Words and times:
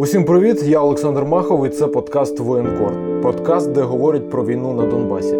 Усім 0.00 0.24
привіт! 0.24 0.62
Я 0.62 0.80
Олександр 0.80 1.24
Махов 1.24 1.66
і 1.66 1.68
це 1.68 1.86
подкаст 1.86 2.40
Воєнкор. 2.40 2.92
Подкаст, 3.22 3.72
де 3.72 3.80
говорять 3.80 4.30
про 4.30 4.44
війну 4.44 4.72
на 4.72 4.86
Донбасі. 4.86 5.36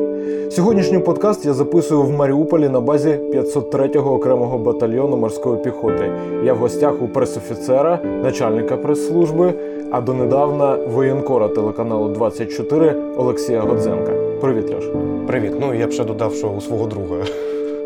Сьогоднішній 0.51 0.99
подкаст 0.99 1.47
я 1.47 1.53
записую 1.53 2.03
в 2.03 2.11
Маріуполі 2.11 2.69
на 2.69 2.81
базі 2.81 3.09
503-го 3.09 4.15
окремого 4.15 4.59
батальйону 4.59 5.17
морської 5.17 5.63
піхоти. 5.63 6.13
Я 6.45 6.55
в 6.55 6.57
гостях 6.57 7.03
у 7.03 7.09
пресофіцера, 7.09 7.99
начальника 8.23 8.77
прес-служби, 8.77 9.53
а 9.91 10.01
донедавна 10.01 10.79
воєнкора 10.95 11.49
телеканалу 11.49 12.09
24 12.09 12.95
Олексія 13.17 13.61
Годзенка. 13.61 14.13
Привіт, 14.41 14.75
Льош. 14.75 14.85
Привіт. 15.27 15.53
Ну 15.61 15.75
я 15.75 15.87
б 15.87 15.93
ще 15.93 16.05
додав, 16.05 16.35
що 16.35 16.49
у 16.49 16.61
свого 16.61 16.87
друга. 16.87 17.25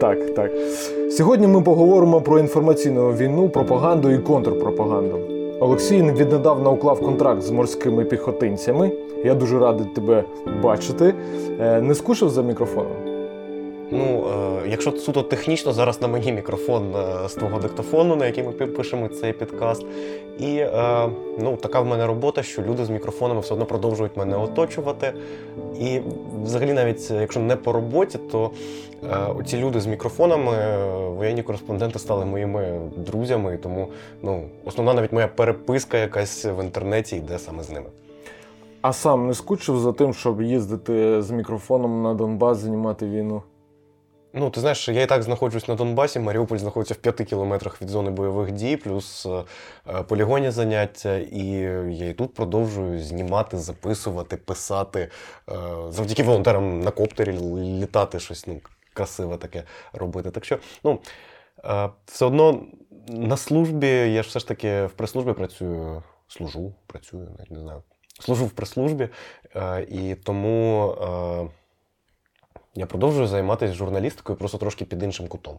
Так, 0.00 0.34
так. 0.34 0.50
Сьогодні 1.10 1.46
ми 1.46 1.62
поговоримо 1.62 2.20
про 2.20 2.38
інформаційну 2.38 3.12
війну, 3.12 3.48
пропаганду 3.48 4.10
і 4.10 4.18
контрпропаганду. 4.18 5.33
Олексій 5.64 6.02
віднедавна 6.02 6.70
уклав 6.70 7.00
контракт 7.00 7.42
з 7.42 7.50
морськими 7.50 8.04
піхотинцями. 8.04 8.90
Я 9.24 9.34
дуже 9.34 9.58
радий 9.58 9.86
тебе 9.86 10.24
бачити. 10.62 11.14
Е, 11.60 11.80
Не 11.80 11.94
скушав 11.94 12.30
за 12.30 12.42
мікрофоном? 12.42 12.92
Ну, 13.90 14.26
е, 14.64 14.68
якщо 14.68 14.92
суто 14.92 15.22
технічно, 15.22 15.72
зараз 15.72 16.02
на 16.02 16.08
мені 16.08 16.32
мікрофон 16.32 16.94
е, 16.96 17.28
з 17.28 17.34
твого 17.34 17.58
диктофону, 17.58 18.16
на 18.16 18.26
який 18.26 18.44
ми 18.44 18.52
пи- 18.52 18.66
пишемо 18.66 19.08
цей 19.08 19.32
підкаст. 19.32 19.86
І 20.38 20.56
е, 20.56 21.08
ну, 21.38 21.56
така 21.56 21.80
в 21.80 21.86
мене 21.86 22.06
робота, 22.06 22.42
що 22.42 22.62
люди 22.62 22.84
з 22.84 22.90
мікрофонами 22.90 23.40
все 23.40 23.54
одно 23.54 23.66
продовжують 23.66 24.16
мене 24.16 24.36
оточувати. 24.36 25.12
І 25.80 26.00
взагалі, 26.44 26.72
навіть 26.72 27.08
е, 27.10 27.20
якщо 27.20 27.40
не 27.40 27.56
по 27.56 27.72
роботі, 27.72 28.18
то 28.32 28.50
е, 29.04 29.44
ці 29.46 29.58
люди 29.58 29.80
з 29.80 29.86
мікрофонами, 29.86 30.52
е, 30.52 31.08
воєнні 31.08 31.42
кореспонденти 31.42 31.98
стали 31.98 32.24
моїми 32.24 32.80
друзями. 32.96 33.54
І 33.54 33.58
тому 33.58 33.88
ну, 34.22 34.42
основна 34.64 34.94
навіть 34.94 35.12
моя 35.12 35.28
переписка 35.28 35.98
якась 35.98 36.44
в 36.44 36.64
інтернеті 36.64 37.16
йде 37.16 37.38
саме 37.38 37.62
з 37.62 37.70
ними. 37.70 37.86
А 38.80 38.92
сам 38.92 39.26
не 39.26 39.34
скучив 39.34 39.78
за 39.78 39.92
тим, 39.92 40.14
щоб 40.14 40.42
їздити 40.42 41.22
з 41.22 41.30
мікрофоном 41.30 42.02
на 42.02 42.14
Донбас, 42.14 42.58
знімати 42.58 43.06
війну? 43.06 43.42
Ну, 44.36 44.50
ти 44.50 44.60
знаєш, 44.60 44.88
я 44.88 45.02
і 45.02 45.06
так 45.06 45.22
знаходжусь 45.22 45.68
на 45.68 45.74
Донбасі. 45.74 46.20
Маріуполь 46.20 46.56
знаходиться 46.56 46.94
в 46.94 46.96
п'яти 46.96 47.24
кілометрах 47.24 47.82
від 47.82 47.88
зони 47.88 48.10
бойових 48.10 48.52
дій, 48.52 48.76
плюс 48.76 49.26
е, 49.26 49.44
е, 49.88 50.02
полігонні 50.02 50.50
заняття. 50.50 51.16
І 51.16 51.46
я 51.90 52.08
і 52.08 52.14
тут 52.14 52.34
продовжую 52.34 53.00
знімати, 53.00 53.58
записувати, 53.58 54.36
писати. 54.36 55.10
е, 55.48 55.54
Завдяки 55.88 56.22
волонтерам 56.22 56.80
на 56.80 56.90
коптері 56.90 57.32
літати, 57.80 58.20
щось 58.20 58.46
ну, 58.46 58.60
красиве 58.92 59.36
таке 59.36 59.62
робити. 59.92 60.30
Так 60.30 60.44
що, 60.44 60.58
ну, 60.84 60.98
все 62.06 62.26
одно 62.26 62.62
на 63.08 63.36
службі, 63.36 63.86
я 63.86 64.22
ж 64.22 64.28
все 64.28 64.38
ж 64.38 64.48
таки 64.48 64.84
в 64.86 64.90
прес-службі 64.90 65.32
працюю, 65.32 66.02
служу, 66.28 66.74
працюю, 66.86 67.28
навіть 67.38 67.50
не 67.50 67.60
знаю. 67.60 67.82
Служу 68.20 68.46
в 68.46 68.50
прес-службі, 68.50 69.08
і 69.88 70.14
тому. 70.14 71.50
Я 72.74 72.86
продовжую 72.86 73.26
займатися 73.26 73.74
журналістикою 73.74 74.38
просто 74.38 74.58
трошки 74.58 74.84
під 74.84 75.02
іншим 75.02 75.28
кутом. 75.28 75.58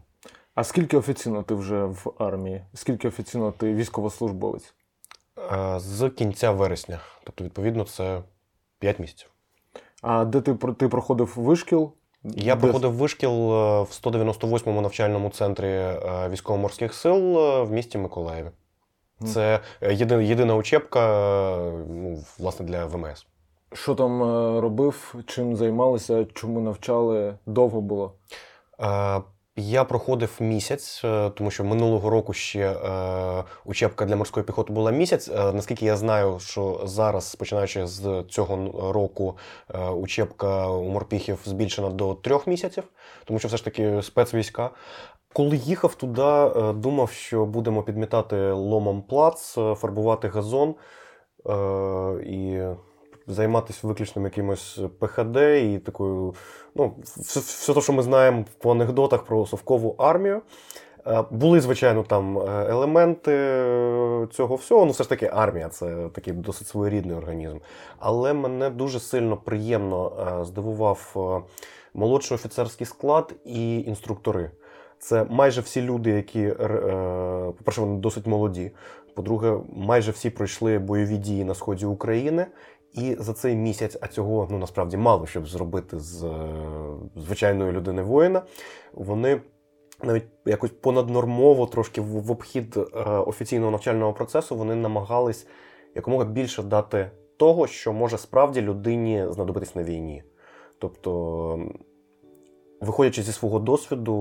А 0.55 0.63
скільки 0.63 0.97
офіційно 0.97 1.43
ти 1.43 1.55
вже 1.55 1.85
в 1.85 2.13
армії? 2.17 2.61
Скільки 2.73 3.07
офіційно 3.07 3.51
ти 3.51 3.73
військовослужбовець? 3.73 4.73
Е, 5.51 5.79
З 5.79 6.09
кінця 6.09 6.51
вересня, 6.51 6.99
тобто, 7.23 7.43
відповідно, 7.43 7.83
це 7.83 8.21
5 8.79 8.99
місяців. 8.99 9.29
А 10.01 10.25
де 10.25 10.41
ти, 10.41 10.53
ти 10.77 10.87
проходив 10.87 11.33
вишкіл? 11.35 11.91
Я 12.23 12.55
Де- 12.55 12.61
проходив 12.61 12.93
вишкіл 12.93 13.31
е, 13.31 13.81
в 13.81 13.99
198-му 14.03 14.81
навчальному 14.81 15.29
центрі 15.29 15.67
е, 15.67 16.29
військово-морських 16.29 16.93
сил 16.93 17.17
в 17.63 17.71
місті 17.71 17.97
Миколаєві. 17.97 18.51
Це 19.25 19.59
єдина, 19.81 20.21
єдина 20.21 20.55
учебка 20.55 20.99
ну, 21.89 22.23
власне, 22.39 22.65
для 22.65 22.85
ВМС. 22.85 23.25
Що 23.75 23.95
там 23.95 24.23
е, 24.23 24.61
робив, 24.61 25.15
чим 25.27 25.55
займалися, 25.55 26.25
чому 26.33 26.59
навчали? 26.61 27.37
Довго 27.45 27.81
було? 27.81 28.13
Е, 28.79 29.21
Я 29.55 29.83
проходив 29.83 30.37
місяць, 30.39 31.01
е, 31.05 31.29
тому 31.29 31.51
що 31.51 31.63
минулого 31.63 32.09
року 32.09 32.33
ще 32.33 32.71
е, 32.71 33.43
учебка 33.65 34.05
для 34.05 34.15
морської 34.15 34.45
піхоти 34.45 34.73
була 34.73 34.91
місяць. 34.91 35.29
Е, 35.29 35.53
Наскільки 35.53 35.85
я 35.85 35.97
знаю, 35.97 36.39
що 36.39 36.81
зараз, 36.83 37.35
починаючи 37.35 37.87
з 37.87 38.23
цього 38.29 38.71
року, 38.93 39.37
е, 39.75 39.89
учебка 39.89 40.67
у 40.67 40.89
морпіхів 40.89 41.39
збільшена 41.45 41.89
до 41.89 42.13
трьох 42.13 42.47
місяців, 42.47 42.83
тому 43.25 43.39
що 43.39 43.47
все 43.47 43.57
ж 43.57 43.63
таки 43.63 44.01
спецвійська. 44.01 44.69
Коли 45.33 45.57
їхав 45.57 45.95
туди, 45.95 46.49
думав, 46.73 47.11
що 47.11 47.45
будемо 47.45 47.83
підмітати 47.83 48.51
ломом 48.51 49.01
плац, 49.01 49.53
фарбувати 49.53 50.27
газон 50.27 50.75
і 52.25 52.61
займатися 53.27 53.79
виключним 53.83 54.25
якимось 54.25 54.79
ПХД 54.99 55.37
і 55.37 55.81
такою, 55.85 56.33
ну, 56.75 56.93
все, 57.03 57.39
все 57.39 57.73
те, 57.73 57.81
що 57.81 57.93
ми 57.93 58.03
знаємо 58.03 58.45
по 58.57 58.71
анекдотах 58.71 59.23
про 59.23 59.45
совкову 59.45 59.95
армію. 59.97 60.41
Е, 61.07 61.23
Були, 61.31 61.61
звичайно, 61.61 62.03
там 62.03 62.37
е, 62.37 62.67
елементи 62.69 63.31
е, 63.31 64.27
цього 64.31 64.55
всього. 64.55 64.85
Ну, 64.85 64.91
все 64.91 65.03
ж 65.03 65.09
таки, 65.09 65.29
армія 65.33 65.69
це 65.69 66.09
такий 66.13 66.33
досить 66.33 66.67
своєрідний 66.67 67.17
організм. 67.17 67.57
Але 67.99 68.33
мене 68.33 68.69
дуже 68.69 68.99
сильно 68.99 69.37
приємно 69.37 70.11
е, 70.41 70.45
здивував 70.45 71.13
е, 71.15 71.51
молодший 71.93 72.35
офіцерський 72.35 72.87
склад 72.87 73.33
і 73.45 73.79
інструктори. 73.79 74.51
Це 74.99 75.25
майже 75.29 75.61
всі 75.61 75.81
люди, 75.81 76.09
які, 76.09 76.41
е, 76.41 76.55
по-перше, 77.57 77.81
вони 77.81 77.99
досить 77.99 78.27
молоді. 78.27 78.71
По-друге, 79.15 79.57
майже 79.75 80.11
всі 80.11 80.29
пройшли 80.29 80.79
бойові 80.79 81.17
дії 81.17 81.43
на 81.43 81.55
сході 81.55 81.85
України. 81.85 82.45
І 82.95 83.15
за 83.19 83.33
цей 83.33 83.55
місяць, 83.55 83.97
а 84.01 84.07
цього 84.07 84.47
ну 84.51 84.57
насправді 84.57 84.97
мало 84.97 85.27
щоб 85.27 85.47
зробити 85.47 85.99
з 85.99 86.23
е, 86.23 86.29
звичайної 87.15 87.71
людини 87.71 88.01
воїна, 88.01 88.41
вони 88.93 89.41
навіть 90.03 90.25
якось 90.45 90.71
понаднормово, 90.71 91.65
трошки 91.65 92.01
в, 92.01 92.31
обхід 92.31 92.77
е, 92.77 92.81
офіційного 93.09 93.71
навчального 93.71 94.13
процесу, 94.13 94.55
вони 94.55 94.75
намагались 94.75 95.47
якомога 95.95 96.25
більше 96.25 96.63
дати 96.63 97.11
того, 97.37 97.67
що 97.67 97.93
може 97.93 98.17
справді 98.17 98.61
людині 98.61 99.25
знадобитись 99.29 99.75
на 99.75 99.83
війні. 99.83 100.23
Тобто, 100.79 101.59
виходячи 102.81 103.23
зі 103.23 103.31
свого 103.31 103.59
досвіду, 103.59 104.15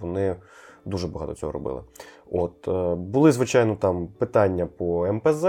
вони 0.00 0.36
дуже 0.86 1.06
багато 1.08 1.34
цього 1.34 1.52
робили. 1.52 1.80
От, 2.30 2.68
е, 2.68 2.94
були, 2.94 3.32
звичайно, 3.32 3.76
там 3.76 4.06
питання 4.06 4.66
по 4.66 5.12
МПЗ 5.12 5.44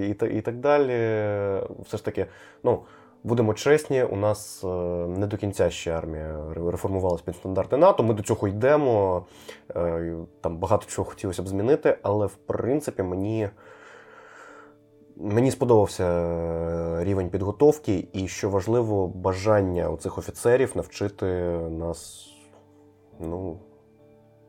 і, 0.00 0.08
і 0.36 0.40
так 0.40 0.56
далі. 0.60 0.94
Все 1.84 1.96
ж 1.96 2.04
таки, 2.04 2.26
ну, 2.64 2.80
будемо 3.24 3.54
чесні, 3.54 4.02
у 4.04 4.16
нас 4.16 4.64
е, 4.64 4.66
не 5.06 5.26
до 5.26 5.36
кінця 5.36 5.70
ще 5.70 5.90
армія 5.92 6.36
ре- 6.56 6.70
реформувалась 6.70 7.22
під 7.22 7.36
стандарти 7.36 7.76
НАТО. 7.76 8.02
Ми 8.02 8.14
до 8.14 8.22
цього 8.22 8.48
йдемо. 8.48 9.24
е, 9.76 10.14
Там 10.40 10.56
багато 10.58 10.86
чого 10.86 11.08
хотілося 11.10 11.42
б 11.42 11.48
змінити, 11.48 11.98
але 12.02 12.26
в 12.26 12.34
принципі 12.34 13.02
мені. 13.02 13.48
Мені 15.22 15.50
сподобався 15.50 16.04
рівень 17.04 17.28
підготовки, 17.30 18.08
і 18.12 18.28
що 18.28 18.50
важливо, 18.50 19.06
бажання 19.08 19.96
цих 19.96 20.18
офіцерів 20.18 20.72
навчити 20.74 21.24
нас, 21.70 22.28
ну, 23.20 23.58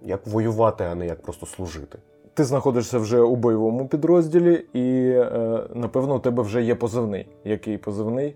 як 0.02 0.28
воювати, 0.28 0.84
а 0.84 0.96
не 0.96 1.06
як 1.06 1.22
просто 1.22 1.46
служити. 1.46 2.00
Ти 2.34 2.44
знаходишся 2.44 3.00
вже 3.00 3.20
у 3.20 3.36
бойовому 3.36 3.88
підрозділі, 3.88 4.66
і 4.74 5.10
е, 5.10 5.64
напевно 5.74 6.16
у 6.16 6.20
тебе 6.20 6.44
вже 6.44 6.62
є 6.64 6.76
позивний. 6.76 7.28
Який 7.44 7.78
позивний? 7.78 8.36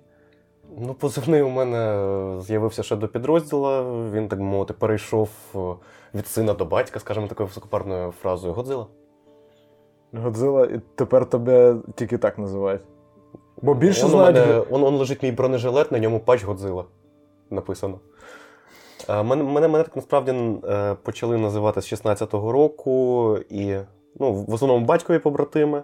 Ну, 0.77 0.93
позивний 0.93 1.41
у 1.41 1.49
мене 1.49 1.77
е, 1.77 2.41
з'явився 2.41 2.83
ще 2.83 2.95
до 2.95 3.07
підрозділу. 3.07 3.83
Він, 4.11 4.27
так 4.27 4.39
би 4.39 4.45
мовити, 4.45 4.73
перейшов 4.73 5.29
е, 5.55 5.59
від 6.13 6.27
сина 6.27 6.53
до 6.53 6.65
батька, 6.65 6.99
скажімо 6.99 7.27
такою 7.27 7.47
високопарною 7.47 8.11
фразою 8.11 8.53
Годзила. 8.53 8.87
Годзила, 10.13 10.65
і 10.65 10.81
тепер 10.95 11.25
тебе 11.25 11.75
тільки 11.95 12.17
так 12.17 12.37
називають. 12.37 12.81
Бо 13.61 13.73
більше 13.73 14.05
он, 14.05 14.11
знають. 14.11 14.37
мене, 14.37 14.63
он, 14.71 14.83
он 14.83 14.95
лежить 14.95 15.23
мій 15.23 15.31
бронежилет, 15.31 15.91
на 15.91 15.99
ньому 15.99 16.19
пач 16.19 16.43
Годзила 16.43 16.85
написано. 17.49 17.99
Е, 19.09 19.23
Мене, 19.23 19.43
мене, 19.43 19.67
мене 19.67 19.83
так 19.83 19.95
насправді 19.95 20.31
е, 20.69 20.95
почали 21.03 21.37
називати 21.37 21.81
з 21.81 21.93
16-го 21.93 22.51
року, 22.51 23.37
і 23.49 23.75
ну, 24.19 24.33
в 24.33 24.53
основному 24.53 24.85
батькові 24.85 25.19
побратими. 25.19 25.83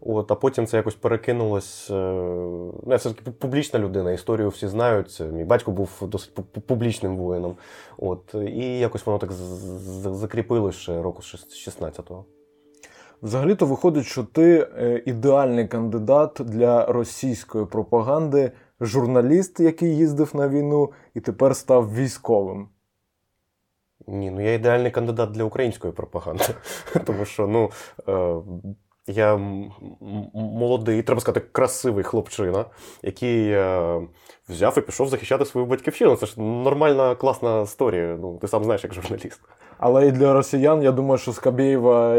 От, 0.00 0.32
а 0.32 0.34
потім 0.34 0.66
це 0.66 0.76
якось 0.76 0.94
перекинулось. 0.94 1.90
е, 1.90 1.94
Ну, 1.94 2.86
я 2.86 2.96
все 2.96 3.10
таки 3.10 3.30
публічна 3.30 3.80
людина, 3.80 4.12
історію 4.12 4.48
всі 4.48 4.68
знають. 4.68 5.22
Мій 5.32 5.44
батько 5.44 5.70
був 5.70 5.90
досить 6.02 6.34
пу- 6.34 6.44
пу- 6.54 6.60
публічним 6.60 7.16
воїном. 7.16 7.56
От, 7.98 8.34
і 8.34 8.78
якось 8.78 9.06
воно 9.06 9.18
так 9.18 9.32
закріпилось 10.12 10.74
ще 10.74 11.02
року 11.02 11.22
з 11.22 11.34
16-го. 11.68 12.24
Взагалі-то 13.22 13.66
виходить, 13.66 14.04
що 14.04 14.24
ти 14.24 14.68
ідеальний 15.06 15.68
кандидат 15.68 16.40
для 16.44 16.86
російської 16.86 17.66
пропаганди, 17.66 18.52
журналіст, 18.80 19.60
який 19.60 19.96
їздив 19.96 20.36
на 20.36 20.48
війну, 20.48 20.92
і 21.14 21.20
тепер 21.20 21.56
став 21.56 21.94
військовим. 21.94 22.68
Ні, 24.06 24.30
ну 24.30 24.40
я 24.40 24.54
ідеальний 24.54 24.90
кандидат 24.90 25.30
для 25.30 25.44
української 25.44 25.92
пропаганди. 25.92 26.44
Тому 27.04 27.24
що, 27.24 27.46
ну, 27.46 27.70
е, 28.08 28.36
Я 29.08 29.36
молодий, 30.34 31.02
треба 31.02 31.20
сказати, 31.20 31.46
красивий 31.52 32.04
хлопчина, 32.04 32.64
який 33.02 33.50
е, 33.50 34.00
взяв 34.48 34.78
і 34.78 34.80
пішов 34.80 35.08
захищати 35.08 35.44
свою 35.44 35.66
батьківщину. 35.66 36.16
Це 36.16 36.26
ж 36.26 36.40
нормальна, 36.40 37.14
класна 37.14 37.62
історія. 37.62 38.16
Ну, 38.20 38.38
ти 38.38 38.48
сам 38.48 38.64
знаєш, 38.64 38.84
як 38.84 38.94
журналіст. 38.94 39.40
Але 39.78 40.06
і 40.08 40.12
для 40.12 40.32
росіян, 40.32 40.82
я 40.82 40.92
думаю, 40.92 41.18
що 41.18 41.32
Скабєєва, 41.32 42.16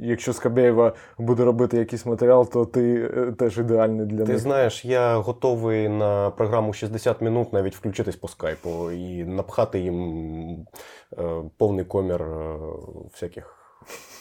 якщо 0.00 0.32
Скабєєва 0.32 0.92
буде 1.18 1.44
робити 1.44 1.78
якийсь 1.78 2.06
матеріал, 2.06 2.48
то 2.50 2.64
ти 2.66 3.10
е, 3.16 3.32
теж 3.32 3.58
ідеальний 3.58 4.06
для 4.06 4.24
Ти 4.24 4.32
них. 4.32 4.38
знаєш, 4.38 4.84
я 4.84 5.16
готовий 5.16 5.88
на 5.88 6.30
програму 6.30 6.72
60 6.72 7.20
минут 7.20 7.52
навіть 7.52 7.76
включитись 7.76 8.16
по 8.16 8.28
скайпу 8.28 8.90
і 8.90 9.24
напхати 9.24 9.80
їм 9.80 10.66
е, 11.18 11.42
повний 11.58 11.84
комір 11.84 12.22
е, 12.22 12.58
всяких 13.12 13.56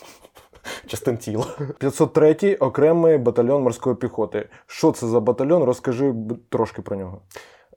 частин 0.88 1.18
тіла. 1.18 1.45
503-й 1.80 2.56
окремий 2.56 3.18
батальйон 3.18 3.63
морської 3.63 3.95
піхоти. 3.95 4.50
Що 4.68 4.92
це 4.92 5.07
за 5.07 5.19
батальйон? 5.19 5.63
Розкажи 5.63 6.13
трошки 6.50 6.81
про 6.81 6.95
нього. 6.95 7.22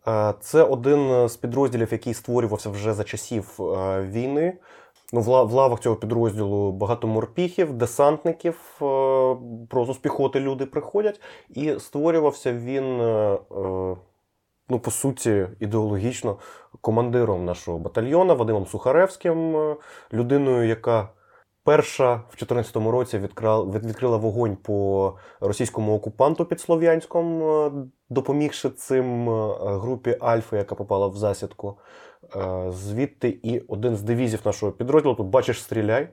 Е, 0.08 0.34
Це 0.40 0.62
один 0.62 1.28
з 1.28 1.37
підрозділів, 1.37 1.88
який 1.93 2.14
створювався 2.14 2.70
вже 2.70 2.93
за 2.94 3.04
часів 3.04 3.56
е, 3.60 4.02
війни. 4.02 4.58
Ну, 5.14 5.20
в 5.20 5.52
лавах 5.52 5.81
цього 5.81 5.96
підрозділу 5.96 6.72
багато 6.72 7.06
морпіхів, 7.06 7.72
десантників, 7.72 8.54
е, 8.82 9.37
просто 9.70 9.94
з 9.94 9.99
піхоти 9.99 10.40
люди 10.40 10.66
приходять. 10.66 11.20
І 11.50 11.78
створювався 11.78 12.52
він, 12.52 13.00
е, 13.00 13.04
е, 13.04 13.38
ну, 14.69 14.78
по 14.82 14.90
суті, 14.90 15.46
ідеологічно 15.60 16.37
командиром 16.81 17.44
нашого 17.44 17.78
батальйона 17.78 18.34
Вадимом 18.34 18.66
Сухаревським, 18.66 19.56
е, 19.56 19.76
людиною, 20.12 20.69
яка 20.69 21.08
перша 21.64 22.14
в 22.14 22.37
2014 22.37 22.76
році 22.76 23.19
відкрила 23.19 24.17
вогонь 24.17 24.56
по 24.56 25.17
російському 25.41 25.94
окупанту 25.94 26.44
під 26.44 26.61
Слов'янськом, 26.61 27.43
е, 27.43 27.70
допомігши 28.11 28.70
цим 28.70 29.31
е, 29.31 29.55
групі 29.61 30.17
Альфа, 30.20 30.56
яка 30.56 30.75
попала 30.75 31.06
в 31.06 31.17
засідку. 31.17 31.79
Е, 32.37 32.70
Звідти 32.70 33.41
і 33.43 33.61
один 33.61 33.97
з 33.97 34.03
дивізів 34.03 34.41
нашого 34.44 34.73
підрозділу, 34.73 35.14
тут 35.14 35.26
бачиш, 35.26 35.62
стріляй. 35.62 36.09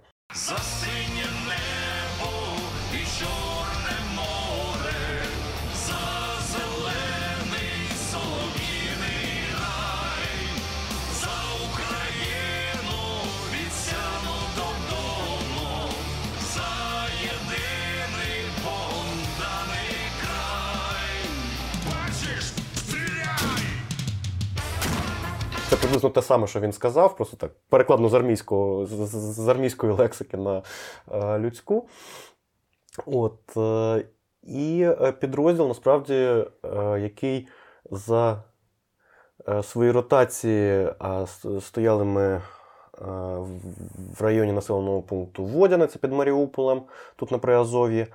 Те 26.21 26.25
саме, 26.25 26.47
що 26.47 26.59
він 26.59 26.71
сказав, 26.73 27.15
просто 27.15 27.37
так 27.37 27.51
перекладно 27.69 28.09
з 28.09 28.13
армійського 28.13 28.85
з, 28.85 29.47
армійської 29.47 29.93
лексики 29.93 30.37
на 30.37 30.61
е, 31.11 31.39
людську. 31.39 31.87
От, 33.05 33.57
е, 33.57 34.05
і 34.43 34.81
е, 35.01 35.11
підрозділ 35.11 35.67
насправді, 35.67 36.13
е, 36.13 36.45
який 37.01 37.47
за 37.91 38.43
е, 39.49 39.63
свої 39.63 39.91
ротації, 39.91 40.89
а 40.99 41.25
стояли 41.61 42.05
ми 42.05 42.23
е, 42.23 42.41
в- 42.97 44.21
районі 44.21 44.51
населеного 44.51 45.01
пункту 45.01 45.45
Водяне, 45.45 45.87
під 45.87 46.11
Маріуполем, 46.13 46.81
тут 47.15 47.31
на 47.31 47.37
Приазов'ї. 47.37 48.07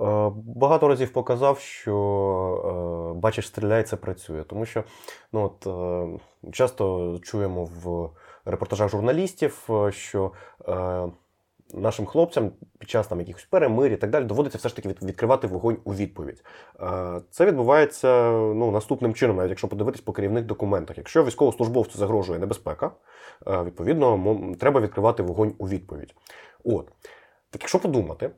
Е, 0.00 0.30
Багато 0.36 0.88
разів 0.88 1.12
показав, 1.12 1.58
що 1.58 3.14
е, 3.16 3.20
бачиш, 3.20 3.46
стріляй, 3.46 3.82
це 3.82 3.96
працює. 3.96 4.44
Тому 4.44 4.66
що 4.66 4.84
ну, 5.32 5.44
от, 5.44 5.66
е, 5.66 6.52
часто 6.52 7.18
чуємо 7.22 7.64
в 7.64 8.10
репортажах 8.44 8.90
журналістів, 8.90 9.68
що 9.90 10.32
нашим 11.74 12.06
хлопцям 12.06 12.50
під 12.78 12.90
час 12.90 13.06
там, 13.06 13.20
якихось 13.20 13.44
перемир 13.44 13.92
і 13.92 13.96
так 13.96 14.10
далі 14.10 14.24
доводиться 14.24 14.58
все 14.58 14.68
ж 14.68 14.76
таки 14.76 14.88
відкривати 14.88 15.46
вогонь 15.46 15.76
у 15.84 15.94
відповідь. 15.94 16.44
Це 17.30 17.46
відбувається 17.46 18.30
ну, 18.30 18.70
наступним 18.70 19.14
чином, 19.14 19.36
навіть 19.36 19.48
якщо 19.48 19.68
подивитись 19.68 20.00
по 20.00 20.12
керівних 20.12 20.44
документах. 20.44 20.98
Якщо 20.98 21.24
військовослужбовцю 21.24 21.98
загрожує 21.98 22.38
небезпека, 22.38 22.90
відповідно, 23.46 24.36
треба 24.60 24.80
відкривати 24.80 25.22
вогонь 25.22 25.54
у 25.58 25.68
відповідь. 25.68 26.14
От. 26.64 26.88
Так 27.50 27.62
якщо 27.62 27.78
подумати, 27.78 28.30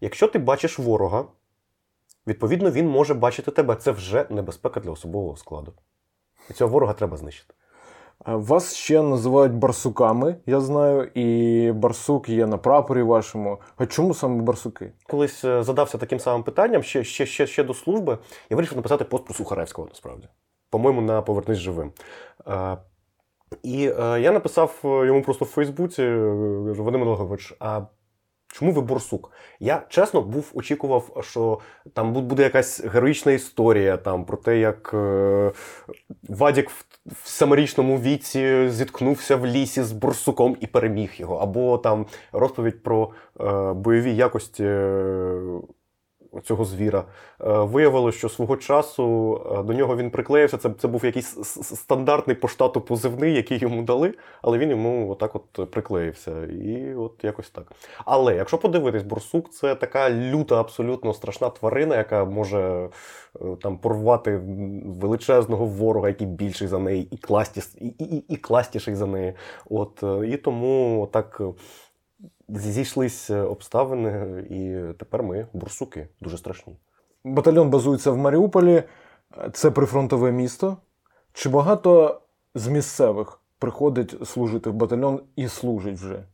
якщо 0.00 0.28
ти 0.28 0.38
бачиш 0.38 0.78
ворога, 0.78 1.24
відповідно, 2.26 2.70
він 2.70 2.88
може 2.88 3.14
бачити 3.14 3.50
тебе. 3.50 3.76
Це 3.76 3.90
вже 3.90 4.26
небезпека 4.30 4.80
для 4.80 4.90
особового 4.90 5.36
складу. 5.36 5.72
І 6.50 6.52
цього 6.52 6.70
ворога 6.70 6.92
треба 6.92 7.16
знищити. 7.16 7.54
Вас 8.26 8.74
ще 8.74 9.02
називають 9.02 9.52
барсуками, 9.52 10.36
я 10.46 10.60
знаю, 10.60 11.10
і 11.14 11.72
барсук 11.72 12.28
є 12.28 12.46
на 12.46 12.58
прапорі 12.58 13.02
вашому. 13.02 13.60
А 13.76 13.86
чому 13.86 14.14
саме 14.14 14.42
барсуки? 14.42 14.92
Колись 15.06 15.44
е, 15.44 15.62
задався 15.62 15.98
таким 15.98 16.20
самим 16.20 16.42
питанням 16.42 16.82
ще, 16.82 17.04
ще, 17.04 17.26
ще, 17.26 17.46
ще 17.46 17.64
до 17.64 17.74
служби. 17.74 18.18
Я 18.50 18.56
вирішив 18.56 18.76
написати 18.76 19.04
пост 19.04 19.24
про 19.24 19.34
Сухаревського 19.34 19.88
насправді. 19.88 20.28
По-моєму, 20.70 21.00
на 21.00 21.22
Повернись 21.22 21.58
живим. 21.58 21.92
Е, 22.46 22.76
і 23.62 23.92
е, 23.98 24.20
я 24.20 24.32
написав 24.32 24.80
е, 24.84 25.06
йому 25.06 25.22
просто 25.22 25.44
в 25.44 25.48
Фейсбуці: 25.48 26.02
е, 26.02 26.64
кажу, 26.66 26.84
Вадим 26.84 27.02
Олегович, 27.02 27.56
а 27.60 27.82
чому 28.52 28.72
ви 28.72 28.80
борсук? 28.80 29.32
Я 29.60 29.82
чесно 29.88 30.22
був 30.22 30.50
очікував, 30.54 31.16
що 31.20 31.58
там 31.94 32.12
буде 32.12 32.42
якась 32.42 32.84
героїчна 32.84 33.32
історія 33.32 33.96
там, 33.96 34.24
про 34.24 34.36
те, 34.36 34.58
як 34.58 34.90
е, 34.94 35.52
Вадік 36.28 36.70
в, 36.70 36.84
в 37.06 37.28
саморічному 37.28 38.00
віці 38.00 38.68
зіткнувся 38.68 39.36
в 39.36 39.46
лісі 39.46 39.82
з 39.82 39.92
борсуком 39.92 40.56
і 40.60 40.66
переміг 40.66 41.10
його. 41.16 41.36
Або 41.36 41.78
там 41.78 42.06
розповідь 42.32 42.82
про 42.82 43.10
е, 43.40 43.72
бойові 43.72 44.16
якості 44.16 44.64
е, 44.64 45.40
цього 46.44 46.64
звіра. 46.64 46.98
Е, 46.98 47.04
виявилося, 47.48 48.18
що 48.18 48.28
свого 48.28 48.56
часу 48.56 49.36
е, 49.60 49.62
до 49.62 49.72
нього 49.72 49.96
він 49.96 50.10
приклеївся. 50.10 50.56
Це, 50.56 50.70
це 50.78 50.88
був 50.88 51.04
якийсь 51.04 51.36
стандартний 51.62 52.36
по 52.36 52.48
штату 52.48 52.80
позивний, 52.80 53.34
який 53.34 53.58
йому 53.58 53.82
дали, 53.82 54.14
але 54.42 54.58
він 54.58 54.70
йому 54.70 55.10
отак 55.10 55.36
от 55.36 55.70
приклеївся. 55.70 56.44
І 56.46 56.94
от 56.94 57.24
якось 57.24 57.50
так. 57.50 57.72
Але 58.04 58.36
якщо 58.36 58.58
подивитись, 58.58 59.02
борсук 59.02 59.50
це 59.50 59.74
така 59.74 60.10
люта, 60.10 60.60
абсолютно 60.60 61.14
страшна 61.14 61.50
тварина, 61.50 61.96
яка 61.96 62.24
може 62.24 62.58
е, 62.60 62.88
там 63.62 63.78
порвати 63.78 64.40
величезного 64.86 65.66
ворога, 65.66 66.08
який 66.08 66.26
більший 66.26 66.68
за 66.68 66.78
неї, 66.78 67.08
і, 67.10 67.16
кластіс, 67.16 67.76
і, 67.80 67.86
і, 67.86 68.24
і, 68.28 68.36
кластіший 68.36 68.94
за 68.94 69.06
неї. 69.06 69.34
От, 69.70 70.04
і 70.28 70.36
тому 70.36 71.08
так 71.12 71.42
зійшлись 72.54 73.30
обставини, 73.30 74.40
і 74.50 74.92
тепер 74.98 75.22
ми 75.22 75.46
бурсуки 75.52 76.08
дуже 76.20 76.38
страшні. 76.38 76.76
Батальйон 77.24 77.70
базується 77.70 78.10
в 78.10 78.16
Маріуполі, 78.16 78.82
це 79.52 79.70
прифронтове 79.70 80.32
місто. 80.32 80.76
Чи 81.32 81.48
багато 81.48 82.20
з 82.54 82.68
місцевих 82.68 83.40
приходить 83.58 84.28
служити 84.28 84.70
в 84.70 84.74
батальйон 84.74 85.20
і 85.36 85.48
служить 85.48 85.98
вже? 85.98 86.24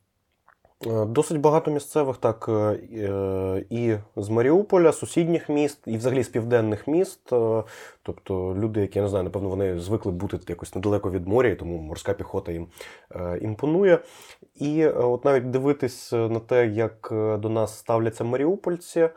Е, 0.87 1.04
Досить 1.04 1.40
багато 1.40 1.71
місцевих, 1.71 2.16
так 2.16 2.47
е, 2.49 2.52
е, 2.52 3.64
і 3.71 3.97
з 4.16 4.28
Маріуполя, 4.28 4.92
сусідніх 4.92 5.49
міст, 5.49 5.83
і 5.87 5.97
взагалі 5.97 6.23
з 6.23 6.28
південних 6.28 6.87
міст. 6.88 7.33
Е, 7.33 7.62
Тобто 8.02 8.54
люди, 8.59 8.80
які 8.80 8.99
я 8.99 9.02
не 9.02 9.09
знаю, 9.09 9.25
напевно, 9.25 9.49
вони 9.49 9.78
звикли 9.78 10.12
бути 10.12 10.38
якось 10.49 10.75
недалеко 10.75 11.11
від 11.11 11.28
моря, 11.28 11.49
і 11.49 11.54
тому 11.56 11.78
морська 11.78 12.12
піхота 12.14 12.52
їм 12.52 12.68
е, 13.14 13.38
імпонує. 13.42 13.99
І 14.54 14.80
е, 14.80 14.90
от 14.90 15.25
навіть 15.25 15.50
дивитись 15.50 16.12
на 16.12 16.40
те, 16.40 16.66
як 16.66 17.09
е, 17.12 17.37
до 17.37 17.49
нас 17.49 17.78
ставляться 17.78 18.25
маріупольці. 18.25 19.00
е, 19.00 19.11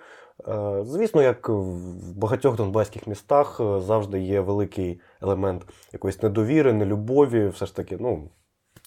Звісно, 0.83 1.21
як 1.21 1.49
в 1.49 2.17
багатьох 2.17 2.55
донбаських 2.55 3.07
містах 3.07 3.59
е, 3.59 3.81
завжди 3.81 4.19
є 4.19 4.41
великий 4.41 5.01
елемент 5.21 5.65
якоїсь 5.93 6.23
недовіри, 6.23 6.73
нелюбові. 6.73 7.47
Все 7.47 7.65
ж 7.65 7.75
таки, 7.75 7.97
ну, 7.99 8.29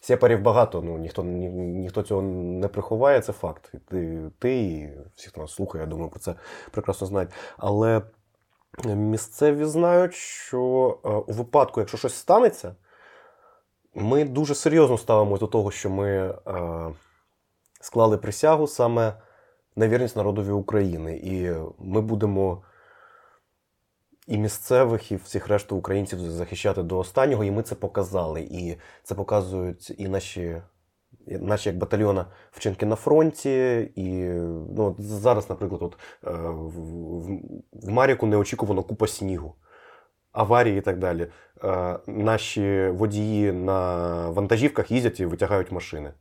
Сепарів 0.04 0.42
багато, 0.42 0.82
ну 0.82 0.98
ніхто 0.98 1.22
ні, 1.22 1.48
ніхто 1.48 2.02
цього 2.02 2.22
не 2.22 2.68
приховає, 2.68 3.20
це 3.20 3.32
факт. 3.32 3.72
Ти, 3.88 4.30
ти 4.38 4.62
і 4.62 4.90
всі, 5.16 5.28
хто 5.28 5.40
нас 5.40 5.54
слухає, 5.54 5.84
я 5.84 5.90
думаю, 5.90 6.10
про 6.10 6.20
це 6.20 6.34
прекрасно 6.70 7.06
знають. 7.06 7.30
Але 7.56 8.02
місцеві 8.84 9.64
знають, 9.64 10.14
що 10.14 10.58
е, 11.04 11.08
у 11.08 11.32
випадку, 11.32 11.80
якщо 11.80 11.98
щось 11.98 12.14
станеться, 12.14 12.74
ми 13.94 14.24
дуже 14.24 14.54
серйозно 14.54 14.98
ставимося 14.98 15.40
до 15.40 15.46
того, 15.46 15.70
що 15.70 15.90
ми 15.90 16.08
е, 16.08 16.34
склали 17.80 18.18
присягу 18.18 18.66
саме 18.66 19.14
на 19.76 19.88
вірність 19.88 20.16
народові 20.16 20.50
України. 20.50 21.16
І 21.16 21.52
ми 21.78 22.00
будемо 22.00 22.62
і 24.26 24.38
місцевих, 24.38 25.12
і 25.12 25.16
всіх 25.16 25.48
решту 25.48 25.76
українців 25.76 26.18
захищати 26.20 26.82
до 26.82 26.98
останнього, 26.98 27.44
і 27.44 27.50
ми 27.50 27.62
це 27.62 27.74
показали. 27.74 28.40
І 28.40 28.76
це 29.02 29.14
показують 29.14 29.94
і 29.98 30.08
наші 30.08 30.62
наші 31.26 31.68
як 31.68 31.78
батальйона 31.78 32.26
вчинки 32.50 32.86
на 32.86 32.96
фронті. 32.96 33.80
І 33.96 34.12
ну, 34.76 34.96
зараз, 34.98 35.50
наприклад, 35.50 35.82
от, 35.82 35.96
е, 36.26 36.30
в, 36.48 36.70
в, 37.72 37.90
Маріку 37.90 38.26
неочікувано 38.26 38.82
купа 38.82 39.06
снігу. 39.06 39.54
Аварії 40.32 40.78
і 40.78 40.80
так 40.80 40.98
далі. 40.98 41.26
Е, 41.64 41.98
наші 42.06 42.88
водії 42.88 43.52
на 43.52 44.30
вантажівках 44.30 44.90
їздять 44.90 45.20
і 45.20 45.26
витягають 45.26 45.72
машини. 45.72 46.12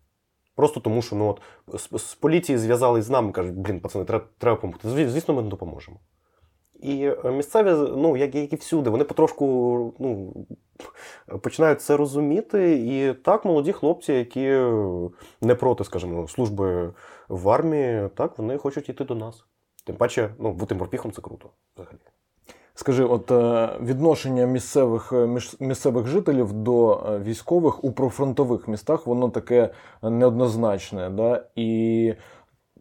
Просто 0.56 0.80
тому, 0.80 1.02
що 1.02 1.16
ну, 1.16 1.28
от, 1.28 1.42
з, 1.82 2.02
з 2.02 2.16
поліції 2.16 2.58
зв'язались 2.58 3.06
з 3.06 3.10
нами, 3.10 3.32
кажуть, 3.32 3.56
блін, 3.56 3.80
пацани, 3.80 4.06
треба, 4.06 4.26
треба 4.38 4.56
допомогти. 4.56 4.90
Звісно, 4.90 5.34
ми 5.34 5.42
не 5.42 5.50
допоможемо. 5.50 6.00
І 6.82 7.14
е, 7.26 7.32
місцеві, 7.32 7.92
ну, 7.98 8.18
як, 8.18 8.36
і 8.36 8.56
всюди, 8.56 8.90
вони 8.90 9.04
потрошку 9.04 9.94
ну, 10.00 10.34
починають 11.42 11.82
це 11.82 11.98
розуміти. 11.98 12.74
І 12.74 13.14
так, 13.14 13.46
молоді 13.46 13.72
хлопці, 13.72 14.14
які 14.14 14.48
не 15.42 15.56
проти, 15.56 15.84
скажімо, 15.84 16.28
служби 16.28 16.94
в 17.30 17.50
армії, 17.50 18.10
так, 18.16 18.38
вони 18.38 18.58
хочуть 18.58 18.90
йти 18.90 19.04
до 19.04 19.16
нас. 19.16 19.46
Тим 19.86 19.96
паче, 19.96 20.30
ну, 20.40 20.52
бути 20.52 20.76
морпіхом 20.76 21.12
це 21.12 21.22
круто 21.22 21.50
взагалі. 21.76 22.00
Скажи, 22.74 23.04
от 23.04 23.32
е, 23.32 23.70
відношення 23.82 24.46
місцевих, 24.46 25.14
е, 25.14 25.40
місцевих 25.60 26.08
жителів 26.08 26.54
до 26.54 26.96
військових 27.24 27.84
у 27.84 27.92
профронтових 27.92 28.68
містах, 28.68 29.08
воно 29.08 29.30
таке 29.30 29.70
неоднозначне. 30.02 31.10
Да? 31.10 31.44
І 31.56 32.14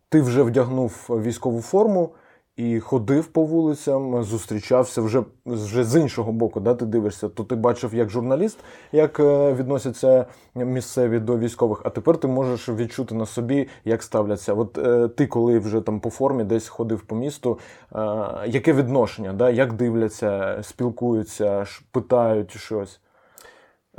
ти 0.09 0.21
вже 0.21 0.43
вдягнув 0.43 1.07
військову 1.11 1.61
форму 1.61 2.15
і 2.57 2.81
ходив 2.81 3.27
по 3.27 3.45
вулицям, 3.45 4.25
зустрічався 4.25 5.03
вже, 5.03 5.23
вже 5.47 5.85
з 5.85 6.01
іншого 6.01 6.33
боку, 6.33 6.61
да, 6.61 6.75
ти 6.75 6.87
дивишся, 6.87 7.29
то 7.29 7.45
ти 7.45 7.55
бачив 7.55 7.95
як 7.95 8.11
журналіст, 8.11 8.59
як 8.93 9.21
е, 9.21 9.53
відносяться 9.53 10.27
місцеві 10.55 11.19
до 11.19 11.39
військових, 11.39 11.83
а 11.85 11.91
тепер 11.91 12.17
ти 12.17 12.29
можеш 12.29 12.69
відчути 12.69 13.15
на 13.15 13.27
собі, 13.27 13.69
як 13.85 14.03
ставляться. 14.03 14.55
От 14.55 14.79
е, 14.79 15.09
ти, 15.09 15.27
коли 15.27 15.59
вже 15.59 15.81
там 15.81 16.01
по 16.01 16.11
формі 16.11 16.45
десь 16.45 16.69
ходив 16.69 17.03
по 17.03 17.17
місту, 17.17 17.59
е, 17.95 17.99
яке 18.47 18.73
відношення, 18.73 19.33
да? 19.33 19.51
як 19.51 19.73
дивляться, 19.73 20.59
спілкуються, 20.63 21.67
питають 21.93 22.51
щось. 22.51 23.01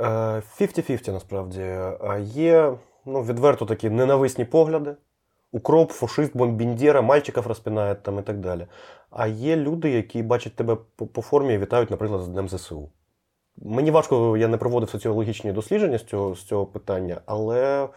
Е, 0.00 0.04
50-50 0.60 1.12
насправді. 1.12 1.60
Е, 1.60 2.20
Є 2.22 2.72
ну, 3.06 3.22
відверто 3.22 3.66
такі 3.66 3.90
ненависні 3.90 4.44
погляди. 4.44 4.94
Укроп, 5.52 5.90
фашист, 5.90 6.36
бомбіндєра, 6.36 7.02
мальчиків 7.02 7.46
розпинає 7.46 7.94
там 7.94 8.18
і 8.18 8.22
так 8.22 8.38
далі. 8.38 8.66
А 9.10 9.26
є 9.26 9.56
люди, 9.56 9.90
які 9.90 10.22
бачать 10.22 10.56
тебе 10.56 10.76
по, 11.12 11.22
формі 11.22 11.54
і 11.54 11.58
вітають, 11.58 11.90
наприклад, 11.90 12.22
з 12.22 12.28
Днем 12.28 12.48
ЗСУ. 12.48 12.88
Мені 13.56 13.90
важко, 13.90 14.36
я 14.36 14.48
не 14.48 14.56
проводив 14.56 14.90
соціологічні 14.90 15.52
дослідження 15.52 15.98
з 15.98 16.04
цього, 16.04 16.34
з 16.34 16.44
цього 16.44 16.66
питання, 16.66 17.20
але 17.26 17.88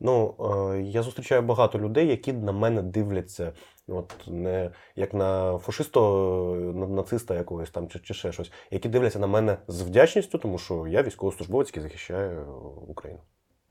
ну, 0.00 0.34
е, 0.74 0.80
я 0.82 1.02
зустрічаю 1.02 1.42
багато 1.42 1.78
людей, 1.78 2.08
які 2.08 2.32
на 2.32 2.52
мене 2.52 2.82
дивляться. 2.82 3.52
От 3.88 4.14
не 4.26 4.70
як 4.96 5.14
на 5.14 5.58
фашиста, 5.58 6.00
на 6.00 6.86
нациста 6.86 7.34
якогось 7.34 7.70
там 7.70 7.88
чи, 7.88 7.98
чи 7.98 8.14
ще 8.14 8.32
щось, 8.32 8.52
які 8.70 8.88
дивляться 8.88 9.18
на 9.18 9.26
мене 9.26 9.56
з 9.68 9.82
вдячністю, 9.82 10.38
тому 10.38 10.58
що 10.58 10.86
я 10.86 11.02
військовослужбовець, 11.02 11.68
який 11.68 11.82
захищає 11.82 12.44
Україну. 12.88 13.20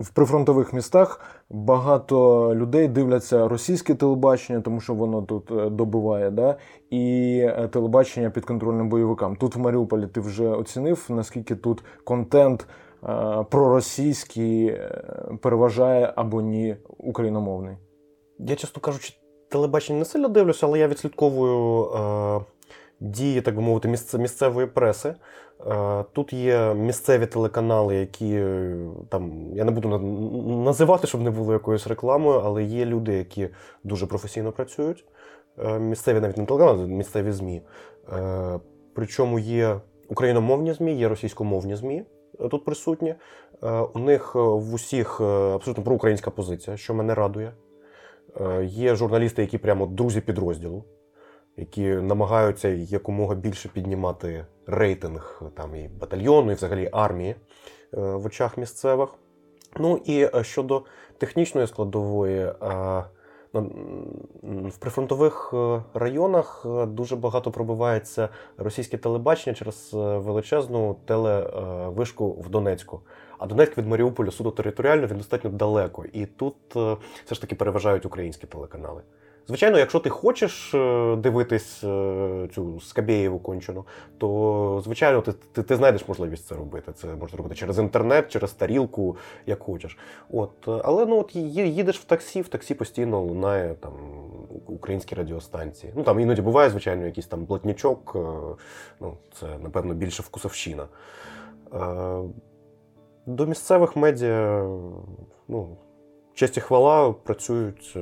В 0.03 0.09
прифронтових 0.09 0.73
містах 0.73 1.21
багато 1.49 2.55
людей 2.55 2.87
дивляться 2.87 3.47
російське 3.47 3.95
телебачення, 3.95 4.61
тому 4.61 4.81
що 4.81 4.93
воно 4.93 5.21
тут 5.21 5.51
е, 5.51 5.69
добиває, 5.69 6.31
да? 6.31 6.55
і 6.89 7.37
е, 7.43 7.67
телебачення 7.67 8.29
підконтрольним 8.29 8.89
бойовикам. 8.89 9.35
Тут 9.35 9.55
в 9.55 9.59
Маріуполі 9.59 10.07
ти 10.07 10.19
вже 10.19 10.47
оцінив, 10.47 11.05
наскільки 11.09 11.55
тут 11.55 11.83
контент 12.03 12.67
е, 13.03 13.45
проросійський 13.49 14.79
переважає 15.41 16.13
або 16.15 16.41
ні 16.41 16.75
україномовний. 16.97 17.77
Я, 18.39 18.55
чесно 18.55 18.81
кажучи, 18.81 19.13
телебачення 19.49 19.99
не 19.99 20.05
сильно 20.05 20.27
дивлюся, 20.27 20.65
але 20.65 20.79
я 20.79 20.87
відслідковую 20.87 21.85
е, 21.85 22.39
дії, 23.03 23.41
так 23.41 23.55
би 23.55 23.61
мовити, 23.61 23.87
місцевої 24.17 24.67
преси. 24.67 25.15
Е, 25.67 26.03
тут 26.13 26.33
є 26.33 26.73
місцеві 26.73 27.25
телеканали, 27.25 27.95
які 27.95 28.35
е, 28.35 28.77
там, 29.09 29.51
я 29.53 29.63
не 29.63 29.71
буду 29.71 29.97
називати, 30.63 31.07
щоб 31.07 31.21
не 31.21 31.31
було 31.31 31.53
якоюсь 31.53 31.87
рекламою, 31.87 32.41
але 32.45 32.63
є 32.63 32.85
люди, 32.85 33.13
які 33.13 33.49
дуже 33.83 34.05
професійно 34.05 34.51
працюють. 34.51 35.05
Е, 35.57 35.79
місцеві 35.79 36.19
навіть 36.19 36.37
не 36.37 36.45
телеканали, 36.45 36.87
місцеві 36.87 37.31
ЗМІ. 37.31 37.61
Причому 38.93 39.39
є 39.39 39.75
україномовні 40.09 40.73
ЗМІ, 40.73 40.93
є 40.93 41.09
російськомовні 41.09 41.75
ЗМІ 41.75 42.03
тут 42.51 42.65
присутні. 42.65 43.15
У 43.93 43.99
них 43.99 44.35
в 44.35 44.73
усіх 44.73 45.21
абсолютно 45.21 45.83
проукраїнська 45.83 46.31
позиція, 46.31 46.77
що 46.77 46.93
мене 46.93 47.15
радує. 47.15 47.53
Є 48.63 48.95
журналісти, 48.95 49.41
які 49.41 49.57
прямо 49.57 49.85
друзі 49.85 50.21
підрозділу, 50.21 50.83
які 51.57 51.87
намагаються 51.87 52.67
якомога 52.69 53.35
більше 53.35 53.69
піднімати 53.69 54.45
рейтинг 54.67 55.41
там, 55.55 55.75
і 55.75 55.87
батальйону, 55.87 56.51
і 56.51 56.55
взагалі 56.55 56.89
армії 56.91 57.29
е, 57.29 57.35
в 57.91 58.25
очах 58.25 58.57
місцевих. 58.57 59.09
Ну 59.77 60.01
і 60.05 60.29
е, 60.35 60.43
щодо 60.43 60.83
технічної 61.17 61.67
складової, 61.67 62.39
е, 62.39 63.03
в 64.43 64.77
прифронтових 64.79 65.51
е, 65.53 65.83
районах 65.93 66.65
е, 66.65 66.85
дуже 66.85 67.15
багато 67.15 67.51
пробивається 67.51 68.29
російське 68.57 68.97
телебачення 68.97 69.53
через 69.53 69.91
е, 69.93 69.97
величезну 69.97 70.95
телевишку 71.05 72.31
в 72.31 72.49
Донецьку. 72.49 73.01
А 73.37 73.45
Донецьк 73.45 73.77
від 73.77 73.87
Маріуполя 73.87 74.31
суду 74.31 74.51
територіально 74.51 75.07
він 75.07 75.17
достатньо 75.17 75.49
далеко. 75.49 76.05
І 76.13 76.25
тут 76.25 76.55
е, 76.75 76.97
все 77.25 77.35
ж 77.35 77.41
таки 77.41 77.55
переважають 77.55 78.05
українські 78.05 78.47
телеканали. 78.47 79.01
Звичайно, 79.47 79.77
якщо 79.77 79.99
ти 79.99 80.09
хочеш 80.09 80.73
е, 80.73 81.15
дивитись 81.15 81.83
е, 81.83 82.49
цю 82.53 82.79
Скабєєву 82.79 83.39
кончену, 83.39 83.85
то 84.17 84.81
звичайно 84.83 85.21
ти, 85.21 85.31
ти, 85.31 85.63
ти 85.63 85.75
знайдеш 85.75 86.07
можливість 86.07 86.45
це 86.45 86.55
робити. 86.55 86.91
Це 86.93 87.07
можна 87.07 87.37
робити 87.37 87.55
через 87.55 87.79
інтернет, 87.79 88.31
через 88.31 88.51
тарілку, 88.51 89.17
як 89.45 89.63
хочеш. 89.63 89.97
От, 90.31 90.67
е, 90.67 90.81
але 90.83 91.05
ну 91.05 91.19
от 91.19 91.35
їдеш 91.35 91.99
в 91.99 92.03
таксі, 92.03 92.41
в 92.41 92.47
таксі 92.47 92.73
постійно 92.73 93.21
лунає 93.21 93.75
там 93.75 93.93
українські 94.67 95.15
радіостанції. 95.15 95.93
Ну 95.95 96.03
там 96.03 96.19
іноді 96.19 96.41
буває, 96.41 96.69
звичайно, 96.69 97.05
якийсь 97.05 97.27
там 97.27 97.45
блатнічок. 97.45 98.15
Ну, 98.99 99.17
це 99.33 99.45
напевно 99.63 99.93
більше 99.93 100.23
вкусовщина. 100.23 100.87
До 103.25 103.45
місцевих 103.45 103.95
медіа, 103.95 104.69
ну, 105.47 105.77
честь 106.33 106.57
і 106.57 106.61
хвала, 106.61 107.13
працюють 107.13 107.97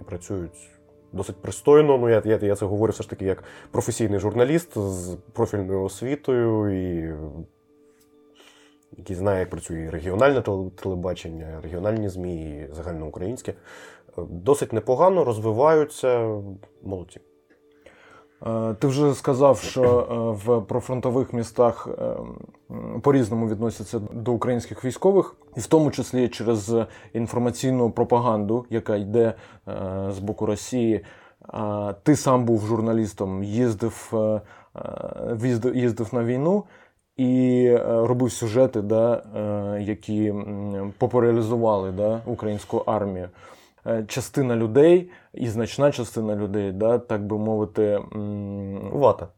і 0.00 0.04
працюють 0.04 0.70
досить 1.12 1.36
пристойно. 1.36 1.98
Ну, 1.98 2.08
я, 2.08 2.22
я, 2.24 2.36
я 2.36 2.56
це 2.56 2.66
говорю 2.66 2.90
все 2.92 3.02
ж 3.02 3.10
таки 3.10 3.24
як 3.24 3.44
професійний 3.70 4.20
журналіст 4.20 4.78
з 4.78 5.16
профільною 5.32 5.82
освітою, 5.82 6.68
і, 6.70 7.14
який 8.96 9.16
знає, 9.16 9.40
як 9.40 9.50
працює 9.50 9.80
і 9.80 9.90
регіональне 9.90 10.40
теле- 10.40 10.70
телебачення, 10.70 11.60
регіональні 11.62 12.08
ЗМІ, 12.08 12.50
і 12.50 12.74
загальноукраїнське. 12.74 13.54
Досить 14.16 14.72
непогано 14.72 15.24
розвиваються 15.24 16.40
молодці. 16.82 17.20
Е, 18.46 18.74
Ти 18.74 18.86
вже 18.86 19.14
сказав, 19.14 19.58
що 19.58 19.82
е, 19.84 20.14
в 20.44 20.60
профронтових 20.60 21.32
містах 21.32 21.88
е, 21.98 22.16
по-різному 23.02 23.48
відносяться 23.48 23.98
до 24.12 24.32
українських 24.32 24.84
військових, 24.84 25.36
і 25.56 25.60
в 25.60 25.66
тому 25.66 25.90
числі 25.90 26.28
через 26.28 26.74
інформаційну 27.12 27.90
пропаганду, 27.90 28.66
яка 28.70 28.96
йде 28.96 29.34
з 30.10 30.18
боку 30.18 30.46
Росії. 30.46 31.04
Ти 32.02 32.16
сам 32.16 32.44
був 32.44 32.66
журналістом, 32.66 33.42
їздив, 33.44 34.12
їздив 35.74 36.08
на 36.12 36.24
війну 36.24 36.64
і 37.16 37.72
робив 37.84 38.32
сюжети, 38.32 38.82
да, 38.82 39.22
які 39.80 40.34
популяризували 40.98 41.92
да, 41.92 42.20
українську 42.26 42.82
армію. 42.86 43.28
Е, 43.88 44.04
Частина 44.08 44.56
людей 44.56 45.10
і 45.34 45.48
значна 45.48 45.92
частина 45.92 46.36
людей, 46.36 46.72
да, 46.72 46.98
так 46.98 47.26
би 47.26 47.38
мовити, 47.38 48.00
Вата. 48.92 49.28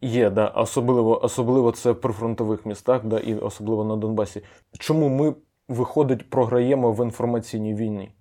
є, 0.00 0.30
да, 0.30 0.46
особливо, 0.46 1.24
особливо 1.24 1.72
це 1.72 1.90
в 1.90 2.00
прифронтових 2.00 2.66
містах, 2.66 3.04
да, 3.04 3.18
і 3.18 3.34
особливо 3.34 3.84
на 3.84 3.96
Донбасі. 3.96 4.42
Чому 4.78 5.08
ми, 5.08 5.34
виходить, 5.68 6.30
програємо 6.30 6.92
в 6.92 7.04
інформаційній 7.04 7.74
війні? 7.74 8.12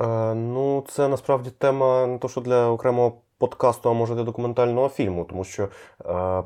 Е, 0.00 0.34
ну, 0.34 0.84
це 0.88 1.08
насправді 1.08 1.50
тема 1.50 2.06
не 2.06 2.18
то, 2.18 2.28
що 2.28 2.40
для 2.40 2.70
окремого 2.70 3.12
подкасту, 3.38 3.90
а 3.90 3.92
може 3.92 4.14
для 4.14 4.22
документального 4.22 4.88
фільму, 4.88 5.24
тому 5.24 5.44
що 5.44 5.68
е, 6.04 6.42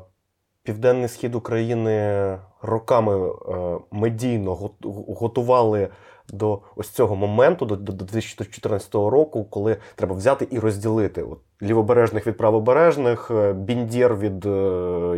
Південний 0.63 1.07
схід 1.07 1.35
України 1.35 2.39
роками 2.61 3.29
е, 3.29 3.79
медійно 3.91 4.71
готували 5.19 5.89
до 6.31 6.61
ось 6.75 6.89
цього 6.89 7.15
моменту, 7.15 7.65
до, 7.65 7.75
до 7.75 7.93
2014 7.93 8.95
року, 8.95 9.45
коли 9.45 9.77
треба 9.95 10.15
взяти 10.15 10.47
і 10.51 10.59
розділити 10.59 11.23
от, 11.23 11.39
лівобережних 11.61 12.27
від 12.27 12.37
правобережних, 12.37 13.31
е, 13.31 13.53
біндєр 13.53 14.15
від 14.15 14.45
е, 14.45 14.49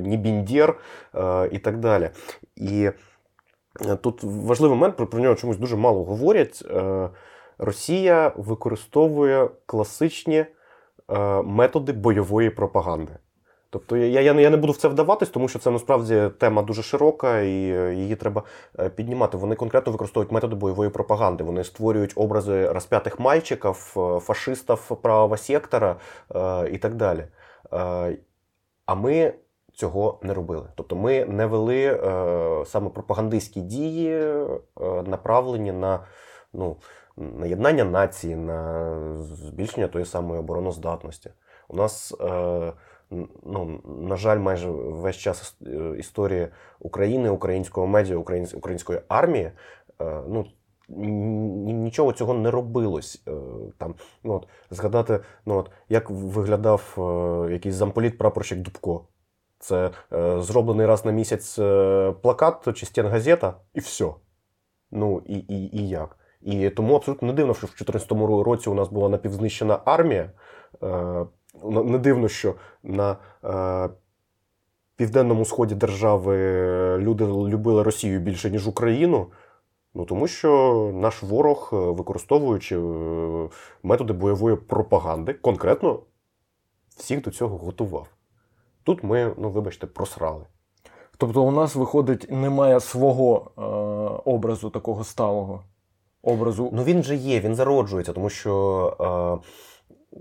нібіндєр 0.01 0.75
е, 1.15 1.49
і 1.51 1.59
так 1.59 1.79
далі. 1.79 2.09
І 2.55 2.91
Тут 4.01 4.23
важливий 4.23 4.77
момент, 4.77 4.97
про, 4.97 5.07
про 5.07 5.19
нього 5.19 5.35
чомусь 5.35 5.57
дуже 5.57 5.75
мало 5.75 6.03
говорять. 6.03 6.65
Росія 7.57 8.33
використовує 8.37 9.49
класичні 9.65 10.45
методи 11.43 11.91
бойової 11.91 12.49
пропаганди. 12.49 13.11
Тобто 13.73 13.97
я, 13.97 14.21
я, 14.21 14.33
я 14.33 14.49
не 14.49 14.57
буду 14.57 14.73
в 14.73 14.77
це 14.77 14.87
вдаватись, 14.87 15.29
тому 15.29 15.47
що 15.47 15.59
це 15.59 15.71
насправді 15.71 16.29
тема 16.39 16.61
дуже 16.61 16.83
широка 16.83 17.39
і 17.39 17.71
е, 17.71 17.93
її 17.95 18.15
треба 18.15 18.43
е, 18.79 18.89
піднімати. 18.89 19.37
Вони 19.37 19.55
конкретно 19.55 19.91
використовують 19.91 20.31
методи 20.31 20.55
бойової 20.55 20.89
пропаганди. 20.89 21.43
Вони 21.43 21.63
створюють 21.63 22.13
образи 22.15 22.71
розп'ятих 22.71 23.19
мальчиків, 23.19 23.93
е, 23.97 24.19
фашистів 24.19 24.97
правого 25.01 25.37
сектора 25.37 25.95
і 26.71 26.77
так 26.77 26.95
далі. 26.95 27.27
А 28.85 28.95
ми 28.95 29.33
цього 29.73 30.19
не 30.23 30.33
робили. 30.33 30.67
Тобто 30.75 30.95
ми 30.95 31.25
не 31.25 31.45
вели 31.45 31.99
саме 32.65 32.89
пропагандистські 32.89 33.61
дії, 33.61 34.33
направлені 35.05 35.71
на 35.71 35.99
ну, 36.53 36.77
на 37.17 37.73
нації, 37.73 38.35
на 38.35 38.95
збільшення 39.21 39.87
тої 39.87 40.05
самої 40.05 40.39
обороноздатності. 40.39 41.29
У 41.67 41.75
нас, 41.75 42.13
е, 42.21 42.73
ну, 43.45 43.81
на 43.85 44.15
жаль, 44.15 44.39
майже 44.39 44.69
весь 44.71 45.15
час 45.15 45.57
е, 45.67 45.95
історії 45.99 46.47
України, 46.79 47.29
українського 47.29 47.87
медіа, 47.87 48.17
української 48.53 49.01
армії, 49.07 49.51
е, 50.01 50.21
ну, 50.27 50.45
нічого 50.89 52.13
цього 52.13 52.33
не 52.33 52.51
робилось. 52.51 53.23
Е, 53.27 53.31
Там, 53.77 53.95
ну, 54.23 54.33
от, 54.33 54.47
згадати, 54.69 55.19
ну, 55.45 55.57
от, 55.57 55.71
як 55.89 56.09
виглядав 56.09 56.97
якийсь 57.51 57.75
замполіт 57.75 58.17
прапорщик 58.17 58.59
Дубко. 58.59 59.07
Це 59.59 59.91
зроблений 60.37 60.85
раз 60.85 61.05
на 61.05 61.11
місяць 61.11 61.55
плакат 62.21 62.77
чи 62.77 62.85
стенгазета, 62.85 63.53
і 63.73 63.79
все. 63.79 64.13
Ну 64.91 65.21
і, 65.25 65.37
і, 65.37 65.77
і 65.77 65.89
як. 65.89 66.17
І 66.41 66.69
тому 66.69 66.95
абсолютно 66.95 67.27
не 67.27 67.33
дивно, 67.33 67.53
що 67.53 67.67
в 67.67 67.69
2014 67.69 68.45
році 68.45 68.69
у 68.69 68.73
нас 68.73 68.89
була 68.89 69.09
напівзнищена 69.09 69.79
армія. 69.85 70.31
Не 71.63 71.97
дивно, 71.97 72.27
що 72.27 72.55
на 72.83 73.17
е, 73.43 73.89
південному 74.95 75.45
сході 75.45 75.75
держави 75.75 76.37
люди 76.97 77.25
любили 77.25 77.83
Росію 77.83 78.19
більше, 78.19 78.49
ніж 78.49 78.67
Україну. 78.67 79.27
Ну 79.93 80.05
тому 80.05 80.27
що 80.27 80.91
наш 80.93 81.23
ворог, 81.23 81.69
е, 81.73 81.75
використовуючи 81.75 82.79
е, 82.79 83.49
методи 83.83 84.13
бойової 84.13 84.55
пропаганди, 84.55 85.33
конкретно 85.33 85.99
всіх 86.97 87.21
до 87.21 87.31
цього 87.31 87.57
готував. 87.57 88.07
Тут 88.83 89.03
ми, 89.03 89.33
ну 89.37 89.49
вибачте, 89.49 89.87
просрали. 89.87 90.45
Тобто 91.17 91.43
у 91.43 91.51
нас 91.51 91.75
виходить, 91.75 92.31
немає 92.31 92.79
свого 92.79 93.51
е, 93.57 93.61
образу 94.31 94.69
такого 94.69 95.03
сталого. 95.03 95.63
Образу. 96.21 96.69
Ну 96.73 96.83
він 96.83 97.03
же 97.03 97.15
є, 97.15 97.39
він 97.39 97.55
зароджується, 97.55 98.13
тому 98.13 98.29
що 98.29 99.41
е, 99.43 99.47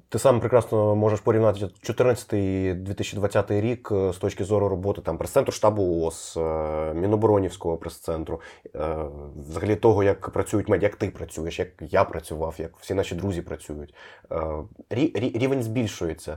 ти 0.08 0.18
сам 0.18 0.40
прекрасно 0.40 0.96
можеш 0.96 1.20
порівняти 1.20 1.64
14-2020 1.64 3.60
рік 3.60 3.88
е, 3.92 4.12
з 4.12 4.16
точки 4.16 4.44
зору 4.44 4.68
роботи 4.68 5.00
там 5.00 5.18
прес-центру 5.18 5.52
штабу 5.52 5.82
ООС, 5.82 6.36
е, 6.36 6.94
Міноборонівського 6.94 7.76
прес-центру, 7.76 8.40
е, 8.74 8.96
взагалі 9.48 9.76
того, 9.76 10.02
як 10.02 10.30
працюють 10.30 10.68
медіа, 10.68 10.88
як 10.88 10.96
ти 10.96 11.10
працюєш, 11.10 11.58
як 11.58 11.68
я 11.80 12.04
працював, 12.04 12.54
як 12.58 12.76
всі 12.78 12.94
наші 12.94 13.14
друзі 13.14 13.42
працюють. 13.42 13.94
Рі- 14.90 15.20
рі- 15.20 15.38
рівень 15.38 15.62
збільшується. 15.62 16.36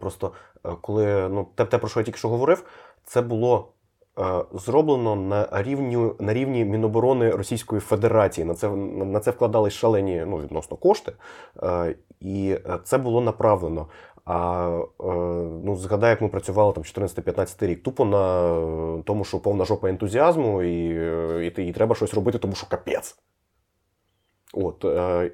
Просто 0.00 0.32
коли 0.80 1.28
ну, 1.28 1.48
те, 1.54 1.64
те, 1.64 1.78
про 1.78 1.88
що 1.88 2.00
я 2.00 2.04
тільки 2.04 2.18
що 2.18 2.28
говорив, 2.28 2.64
це 3.04 3.22
було 3.22 3.68
зроблено 4.54 5.16
на 5.16 5.62
рівні, 5.62 6.10
на 6.20 6.34
рівні 6.34 6.64
Міноборони 6.64 7.30
Російської 7.30 7.80
Федерації. 7.80 8.44
На 8.44 8.54
це, 8.54 8.68
на, 8.70 9.20
це 9.20 9.30
вкладались 9.30 9.72
шалені 9.72 10.24
ну, 10.26 10.36
відносно 10.38 10.76
кошти, 10.76 11.12
і 12.20 12.58
е, 12.66 12.78
це 12.84 12.98
було 12.98 13.20
направлено. 13.20 13.86
А 14.24 14.68
е, 15.00 15.04
ну, 15.64 15.76
згадай, 15.76 16.10
як 16.10 16.20
ми 16.20 16.28
працювали 16.28 16.72
там 16.72 16.82
14-15 16.82 17.66
рік, 17.66 17.82
тупо 17.82 18.04
на 18.04 18.50
е, 18.98 19.02
тому, 19.02 19.24
що 19.24 19.38
повна 19.38 19.64
жопа 19.64 19.88
ентузіазму, 19.88 20.62
і, 20.62 20.88
і, 21.46 21.68
і 21.68 21.72
треба 21.72 21.94
щось 21.94 22.14
робити, 22.14 22.38
тому 22.38 22.54
що 22.54 22.66
капець. 22.66 23.18
От, 24.52 24.84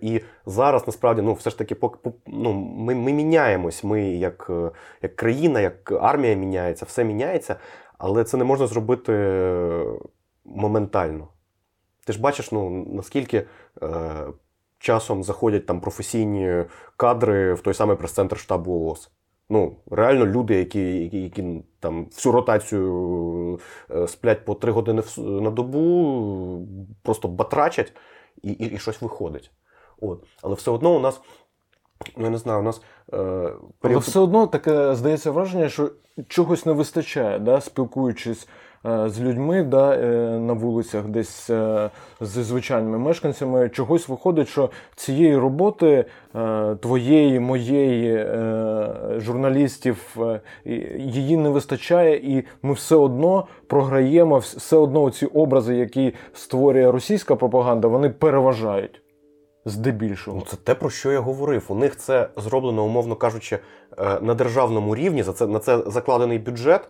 і 0.00 0.20
зараз 0.46 0.86
насправді 0.86 1.22
ну, 1.22 1.32
все 1.32 1.50
ж 1.50 1.58
таки 1.58 1.76
ну, 2.26 2.52
ми, 2.52 2.94
ми 2.94 3.12
міняємось. 3.12 3.84
Ми 3.84 4.02
як, 4.02 4.50
як 5.02 5.16
країна, 5.16 5.60
як 5.60 5.92
армія 5.92 6.34
міняється, 6.34 6.84
все 6.84 7.04
міняється, 7.04 7.56
але 7.98 8.24
це 8.24 8.36
не 8.36 8.44
можна 8.44 8.66
зробити 8.66 9.12
моментально. 10.44 11.28
Ти 12.04 12.12
ж 12.12 12.20
бачиш, 12.20 12.52
ну, 12.52 12.86
наскільки 12.92 13.46
часом 14.82 15.22
заходять 15.22 15.66
там 15.66 15.80
професійні 15.80 16.64
кадри 16.96 17.54
в 17.54 17.60
той 17.60 17.74
самий 17.74 17.96
прес-центр 17.96 18.38
штабу 18.38 18.88
ООС. 18.88 19.10
Ну, 19.50 19.76
реально 19.90 20.26
люди, 20.26 20.54
які, 20.54 21.02
які, 21.02 21.22
які 21.22 21.62
там 21.80 22.04
всю 22.04 22.32
ротацію 22.32 23.60
е, 23.90 24.08
сплять 24.08 24.44
по 24.44 24.54
три 24.54 24.72
години 24.72 25.02
на 25.18 25.50
добу, 25.50 26.68
просто 27.02 27.28
батрачать 27.28 27.92
і, 28.42 28.50
і, 28.50 28.74
і 28.74 28.78
щось 28.78 29.02
виходить. 29.02 29.50
От. 30.00 30.24
Але 30.42 30.54
все 30.54 30.70
одно 30.70 30.96
у 30.96 31.00
нас, 31.00 31.20
ну, 32.16 32.24
я 32.24 32.30
не 32.30 32.38
знаю, 32.38 32.60
у 32.60 32.62
нас 32.62 32.82
е, 33.12 33.52
Але 33.82 33.96
все 33.96 34.20
одно 34.20 34.46
таке 34.46 34.94
здається 34.94 35.30
враження, 35.30 35.68
що 35.68 35.90
чогось 36.28 36.66
не 36.66 36.72
вистачає, 36.72 37.38
да? 37.38 37.60
спілкуючись 37.60 38.48
з 38.84 39.20
людьми 39.20 39.62
да, 39.62 39.94
е, 39.94 40.06
на 40.38 40.52
вулицях, 40.52 41.04
десь 41.04 41.50
е, 41.50 41.90
зі 42.20 42.42
звичайними 42.42 42.98
мешканцями, 42.98 43.68
чогось 43.68 44.08
виходить, 44.08 44.48
що 44.48 44.70
цієї 44.96 45.36
роботи 45.36 46.04
е, 46.36 46.76
твоєї, 46.80 47.40
моєї, 47.40 48.14
е, 48.16 48.88
журналістів, 49.16 50.16
е, 50.20 50.40
її 50.98 51.36
не 51.36 51.48
вистачає, 51.48 52.16
і 52.16 52.44
ми 52.62 52.72
все 52.74 52.96
одно 52.96 53.46
програємо, 53.66 54.36
вс- 54.36 54.56
все 54.58 54.76
одно 54.76 55.10
ці 55.10 55.26
образи, 55.26 55.76
які 55.76 56.14
створює 56.32 56.90
російська 56.90 57.36
пропаганда, 57.36 57.88
вони 57.88 58.08
переважають. 58.10 59.02
Здебільшого. 59.64 60.36
Ну, 60.36 60.44
це 60.50 60.56
те, 60.56 60.74
про 60.74 60.90
що 60.90 61.12
я 61.12 61.20
говорив. 61.20 61.64
У 61.68 61.74
них 61.74 61.96
це 61.96 62.28
зроблено, 62.36 62.84
умовно 62.84 63.16
кажучи, 63.16 63.58
е, 63.98 64.18
на 64.20 64.34
державному 64.34 64.96
рівні. 64.96 65.22
За 65.22 65.32
це, 65.32 65.46
на 65.46 65.58
це 65.58 65.78
закладений 65.86 66.38
бюджет, 66.38 66.80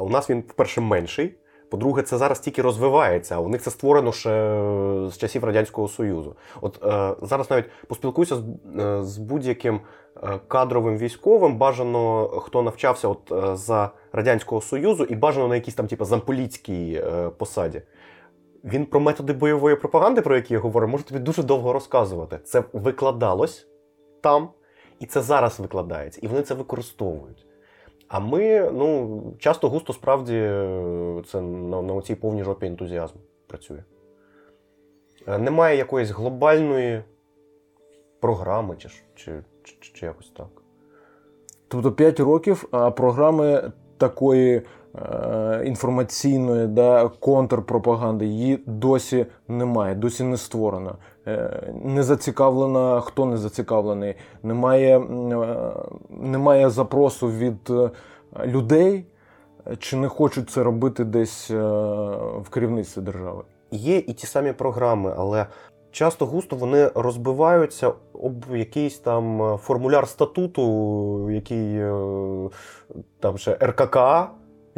а 0.00 0.02
у 0.02 0.08
нас 0.08 0.30
він, 0.30 0.42
по-перше, 0.42 0.80
менший. 0.80 1.34
По-друге, 1.70 2.02
це 2.02 2.18
зараз 2.18 2.40
тільки 2.40 2.62
розвивається, 2.62 3.34
а 3.34 3.38
у 3.38 3.48
них 3.48 3.62
це 3.62 3.70
створено 3.70 4.12
ще 4.12 4.30
е, 4.30 5.10
з 5.10 5.18
часів 5.18 5.44
Радянського 5.44 5.88
Союзу. 5.88 6.36
От 6.60 6.84
е, 6.84 7.14
зараз 7.22 7.50
навіть 7.50 7.64
поспілкуюся 7.88 8.36
з, 8.36 8.42
е, 8.80 9.04
з 9.04 9.18
будь-яким 9.18 9.80
е, 10.22 10.40
кадровим 10.48 10.98
військовим, 10.98 11.58
бажано 11.58 12.28
хто 12.28 12.62
навчався 12.62 13.08
от, 13.08 13.32
е, 13.32 13.56
за 13.56 13.90
Радянського 14.12 14.60
Союзу, 14.60 15.04
і 15.04 15.14
бажано 15.14 15.48
на 15.48 15.54
якійсь 15.54 15.74
там, 15.74 15.86
типу, 15.86 16.04
замполітській 16.04 16.94
е, 16.94 17.30
посаді. 17.38 17.82
Він 18.64 18.86
про 18.86 19.00
методи 19.00 19.32
бойової 19.32 19.76
пропаганди, 19.76 20.20
про 20.20 20.36
які 20.36 20.54
я 20.54 20.60
говорю, 20.60 20.88
може 20.88 21.04
тобі 21.04 21.20
дуже 21.20 21.42
довго 21.42 21.72
розказувати. 21.72 22.38
Це 22.44 22.64
викладалось 22.72 23.66
там, 24.20 24.48
і 25.00 25.06
це 25.06 25.22
зараз 25.22 25.60
викладається, 25.60 26.20
і 26.22 26.26
вони 26.26 26.42
це 26.42 26.54
використовують. 26.54 27.46
А 28.10 28.20
ми, 28.20 28.70
ну, 28.72 29.22
часто 29.38 29.68
густо 29.68 29.92
справді 29.92 30.36
е, 30.36 31.22
це 31.26 31.40
на, 31.40 31.82
на 31.82 32.02
цій 32.02 32.14
повній 32.14 32.44
жопі 32.44 32.66
ентузіазму 32.66 33.20
працює. 33.46 33.82
Е, 35.26 35.38
Немає 35.38 35.76
якоїсь 35.76 36.10
глобальної 36.10 37.02
програми, 38.20 38.76
чи, 38.78 38.88
чи, 39.14 39.42
чи, 39.62 39.92
чи 39.92 40.06
якось 40.06 40.30
так. 40.30 40.48
Тобто 41.68 41.92
5 41.92 42.20
років, 42.20 42.68
а 42.70 42.90
програми 42.90 43.72
такої 43.98 44.62
інформаційної 45.64 46.66
да, 46.66 47.08
контрпропаганди 47.20 48.26
її 48.26 48.62
досі 48.66 49.26
немає, 49.48 49.94
досі 49.94 50.24
не 50.24 50.36
створено. 50.36 50.96
Е, 51.26 51.72
не 51.84 52.02
зацікавлена, 52.02 53.00
хто 53.00 53.26
не 53.26 53.36
зацікавлений. 53.36 54.14
Немає, 54.42 54.98
е, 54.98 55.04
немає 56.10 56.70
запросу 56.70 57.30
від 57.30 57.70
е, 57.70 57.90
людей, 58.46 59.04
е, 59.66 59.76
чи 59.76 59.96
не 59.96 60.08
хочуть 60.08 60.50
це 60.50 60.62
робити 60.62 61.04
десь 61.04 61.50
е, 61.50 61.62
в 62.42 62.48
керівництві 62.50 63.02
держави. 63.02 63.42
Є 63.70 63.96
і 63.96 64.12
ті 64.12 64.26
самі 64.26 64.52
програми, 64.52 65.14
але 65.16 65.46
часто 65.90 66.26
густо 66.26 66.56
вони 66.56 66.90
розбиваються 66.94 67.92
об 68.12 68.44
якийсь 68.52 68.98
там 68.98 69.42
е, 69.42 69.56
формуляр 69.56 70.08
статуту, 70.08 71.30
який 71.30 71.76
е, 71.76 71.92
там 73.20 73.38
ще 73.38 73.58
РККА, 73.62 74.30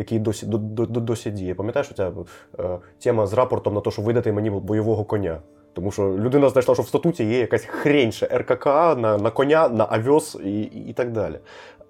який 0.03 0.19
досі, 0.19 0.47
до, 0.47 0.59
до, 0.59 0.87
до- 0.87 1.01
досі 1.01 1.31
діє. 1.31 1.55
Пам'ятаєш, 1.55 1.91
ця 1.97 2.13
е, 2.59 2.79
тема 3.03 3.27
з 3.27 3.33
рапортом 3.33 3.75
на 3.75 3.81
те, 3.81 3.91
що 3.91 4.03
видати 4.03 4.33
мені 4.33 4.51
бойового 4.51 5.05
коня. 5.05 5.41
Тому 5.73 5.91
що 5.91 6.03
людина 6.03 6.49
знайшла, 6.49 6.75
що 6.75 6.83
в 6.83 6.89
статуті 6.89 7.25
є 7.25 7.39
якась 7.39 7.65
хрень 7.65 8.13
ще 8.13 8.27
РККА 8.27 8.95
на, 8.95 9.19
на 9.19 9.31
коня, 9.31 9.69
на 9.69 9.87
авіос 9.91 10.39
і, 10.45 10.63
і, 10.63 10.93
так 10.93 11.13
далі. 11.13 11.39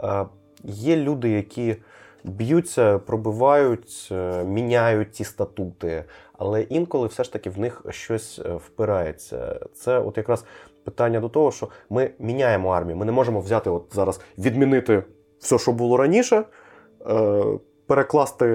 Е, 0.03 0.27
є 0.64 0.96
люди, 0.96 1.31
які 1.31 1.77
б'ються, 2.25 2.98
пробивають, 2.98 4.09
е, 4.12 4.44
міняють 4.44 5.11
ті 5.11 5.25
статути, 5.25 6.05
але 6.33 6.62
інколи 6.62 7.07
все 7.07 7.25
ж 7.25 7.33
таки 7.33 7.51
в 7.51 7.59
них 7.59 7.85
щось 7.90 8.40
е, 8.44 8.55
впирається. 8.55 9.61
Це 9.75 9.98
от 9.98 10.16
якраз 10.16 10.44
питання 10.85 11.20
до 11.20 11.29
того, 11.29 11.53
що 11.53 11.68
ми 11.90 12.11
міняємо 12.18 12.70
армію. 12.70 12.96
Ми 12.96 13.05
не 13.05 13.12
можемо 13.12 13.40
взяти 13.40 13.70
от 13.70 13.85
зараз 13.92 14.20
відмінити 14.38 15.05
все, 15.38 15.59
що 15.59 15.72
було 15.72 15.96
раніше. 15.96 16.44
Перекласти 17.92 18.46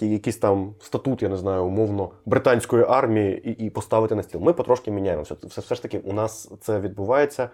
якийсь 0.00 0.36
там 0.36 0.74
статут, 0.80 1.22
я 1.22 1.28
не 1.28 1.36
знаю, 1.36 1.64
умовно, 1.64 2.10
британської 2.26 2.84
армії 2.88 3.50
і, 3.50 3.66
і 3.66 3.70
поставити 3.70 4.14
на 4.14 4.22
стіл. 4.22 4.40
Ми 4.40 4.52
потрошки 4.52 4.90
міняємо. 4.90 5.22
Все, 5.22 5.36
все, 5.42 5.60
все 5.60 5.74
ж 5.74 5.82
таки, 5.82 5.98
у 5.98 6.12
нас 6.12 6.52
це 6.60 6.80
відбувається 6.80 7.50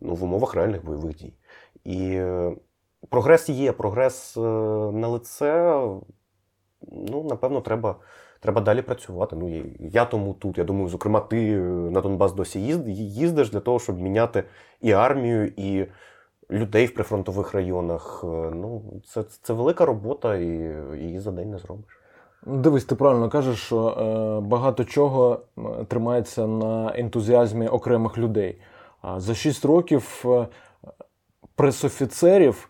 ну, 0.00 0.14
в 0.14 0.24
умовах 0.24 0.54
реальних 0.54 0.84
бойових 0.84 1.16
дій. 1.16 1.34
І 1.84 2.14
е, 2.14 2.52
прогрес 3.08 3.48
є, 3.48 3.72
прогрес 3.72 4.36
е, 4.36 4.40
на 4.92 5.08
лице. 5.08 5.80
Ну, 6.92 7.26
напевно, 7.30 7.60
треба, 7.60 7.96
треба 8.40 8.60
далі 8.60 8.82
працювати. 8.82 9.36
Ну, 9.36 9.64
я 9.80 10.04
тому 10.04 10.34
тут. 10.34 10.58
Я 10.58 10.64
думаю, 10.64 10.88
зокрема, 10.88 11.20
ти 11.20 11.52
е, 11.52 11.60
на 11.60 12.00
Донбас 12.00 12.32
досі 12.32 12.60
їздиш 12.60 13.50
для 13.50 13.60
того, 13.60 13.78
щоб 13.78 14.00
міняти 14.00 14.44
і 14.80 14.92
армію, 14.92 15.52
і 15.56 15.86
людей 16.52 16.86
в 16.86 16.94
прифронтових 16.94 17.54
районах. 17.54 18.24
Е, 18.24 18.26
Ну, 18.54 18.82
це, 19.06 19.24
це 19.42 19.52
велика 19.52 19.84
робота, 19.84 20.36
і 20.36 20.46
її 20.98 21.18
за 21.18 21.30
день 21.30 21.50
не 21.50 21.58
зробиш. 21.58 21.98
Дивись, 22.46 22.84
ти 22.84 22.94
правильно 22.94 23.28
кажеш, 23.28 23.58
що 23.58 23.88
е, 23.88 24.48
багато 24.48 24.84
чого 24.84 25.40
тримається 25.88 26.46
на 26.46 26.92
ентузіазмі 26.96 27.68
окремих 27.68 28.18
людей. 28.18 28.60
А 29.02 29.20
за 29.20 29.34
6 29.34 29.64
років 29.64 30.22
е, 30.24 30.46
пресофіцерів, 31.54 32.68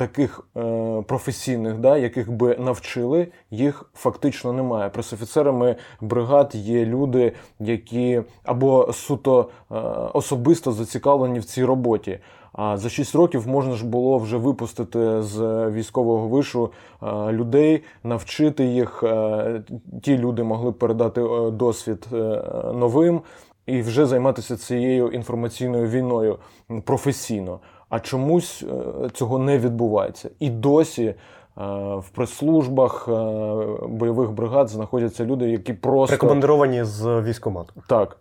таких 0.00 0.40
е, 0.56 1.02
професійних, 1.06 1.78
да, 1.78 1.96
яких 1.96 2.32
би 2.32 2.56
навчили, 2.58 3.28
їх 3.50 3.90
фактично 3.94 4.52
немає. 4.52 4.90
Пресофіцерами 4.90 5.76
бригад 6.00 6.50
є 6.54 6.86
люди, 6.86 7.32
які 7.58 8.22
або 8.44 8.92
суто 8.92 9.48
е, 9.70 9.74
особисто 10.14 10.72
зацікавлені 10.72 11.38
в 11.38 11.44
цій 11.44 11.64
роботі. 11.64 12.18
А 12.52 12.76
за 12.76 12.88
6 12.88 13.14
років 13.14 13.48
можна 13.48 13.74
ж 13.74 13.86
було 13.86 14.18
вже 14.18 14.36
випустити 14.36 15.22
з 15.22 15.70
військового 15.70 16.28
вишу 16.28 16.70
е, 17.02 17.32
людей, 17.32 17.82
навчити 18.04 18.64
їх. 18.64 19.02
е, 19.02 19.62
Ті 20.02 20.18
люди 20.18 20.42
могли 20.42 20.72
передати 20.72 21.20
е, 21.20 21.50
досвід 21.50 22.06
новим 22.74 23.20
і 23.66 23.82
вже 23.82 24.06
займатися 24.06 24.56
цією 24.56 25.08
інформаційною 25.08 25.88
війною 25.88 26.38
професійно. 26.84 27.60
А 27.90 28.00
чомусь 28.00 28.62
е, 28.62 29.10
цього 29.12 29.38
не 29.38 29.58
відбувається. 29.58 30.30
І 30.38 30.50
досі 30.50 31.04
е, 31.04 31.14
в 31.96 32.10
прес-службах 32.14 33.08
е, 33.08 33.12
бойових 33.88 34.30
бригад 34.30 34.68
знаходяться 34.68 35.24
люди, 35.24 35.50
які 35.50 35.72
просто 35.72 36.14
Рекомендовані 36.14 36.84
з 36.84 37.20
військомату. 37.20 37.74
так. 37.88 38.16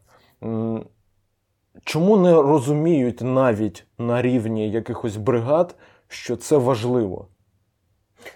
Чому 1.84 2.18
не 2.18 2.34
розуміють 2.34 3.22
навіть 3.22 3.86
на 3.98 4.22
рівні 4.22 4.72
якихось 4.72 5.16
бригад, 5.18 5.76
що 6.08 6.36
це 6.36 6.58
важливо? 6.58 7.28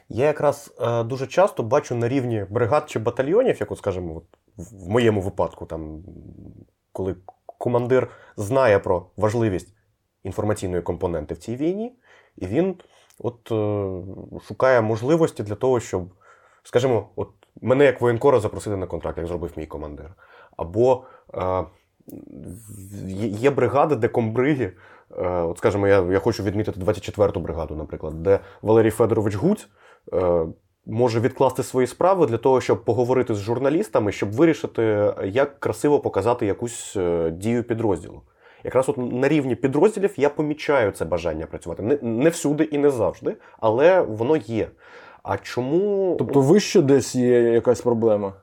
Я 0.09 0.25
якраз 0.25 0.75
е, 0.81 1.03
дуже 1.03 1.27
часто 1.27 1.63
бачу 1.63 1.95
на 1.95 2.07
рівні 2.09 2.45
бригад 2.49 2.89
чи 2.89 2.99
батальйонів, 2.99 3.57
як 3.59 3.71
от, 3.71 3.77
скажімо, 3.77 4.15
от, 4.15 4.23
в 4.57 4.85
в 4.85 4.89
моєму 4.89 5.21
випадку, 5.21 5.65
там, 5.65 6.03
коли 6.91 7.15
командир 7.45 8.09
знає 8.37 8.79
про 8.79 9.05
важливість 9.17 9.75
інформаційної 10.23 10.81
компоненти 10.81 11.33
в 11.33 11.37
цій 11.37 11.55
війні, 11.55 11.95
і 12.37 12.47
він 12.47 12.75
от, 13.19 13.51
е, 13.51 14.41
шукає 14.47 14.81
можливості 14.81 15.43
для 15.43 15.55
того, 15.55 15.79
щоб, 15.79 16.03
скажімо, 16.63 17.09
от, 17.15 17.29
мене 17.61 17.85
як 17.85 18.01
воєнкора 18.01 18.39
запросити 18.39 18.75
на 18.77 18.85
контракт, 18.85 19.17
як 19.17 19.27
зробив 19.27 19.51
мій 19.55 19.65
командир. 19.65 20.13
Або 20.57 21.03
е, 21.33 21.63
є- 23.17 23.51
бригади, 23.51 23.95
де 23.95 24.07
комбриги. 24.07 24.71
Е, 25.17 25.27
От, 25.29 25.57
скажімо, 25.57 25.87
я, 25.87 26.01
я 26.01 26.19
хочу 26.19 26.43
відмітити 26.43 26.79
24-ту 26.79 27.39
бригаду, 27.39 27.75
наприклад, 27.75 28.23
де 28.23 28.39
Валерій 28.61 28.89
Федорович 28.91 29.35
Гуць 29.35 29.67
е, 30.13 30.45
може 30.85 31.19
відкласти 31.19 31.63
свої 31.63 31.87
справи 31.87 32.25
для 32.25 32.37
того, 32.37 32.61
щоб 32.61 32.85
поговорити 32.85 33.35
з 33.35 33.37
журналістами, 33.39 34.11
щоб 34.11 34.31
вирішити, 34.31 35.13
як 35.25 35.59
красиво 35.59 35.99
показати 35.99 36.45
якусь 36.45 36.93
е, 36.97 37.31
дію 37.31 37.63
підрозділу. 37.63 38.21
Якраз 38.63 38.89
от 38.89 38.97
на 38.97 39.27
рівні 39.27 39.55
підрозділів 39.55 40.13
я 40.17 40.29
помічаю 40.29 40.91
це 40.91 41.05
бажання 41.05 41.45
працювати. 41.45 41.83
Не, 41.83 41.97
не 42.01 42.29
всюди 42.29 42.63
і 42.63 42.77
не 42.77 42.89
завжди, 42.89 43.37
але 43.59 44.01
воно 44.01 44.35
є. 44.35 44.69
А 45.23 45.37
чому. 45.37 46.15
Тобто 46.19 46.41
вище 46.41 46.81
десь 46.81 47.15
є 47.15 47.41
якась 47.41 47.81
проблема? 47.81 48.33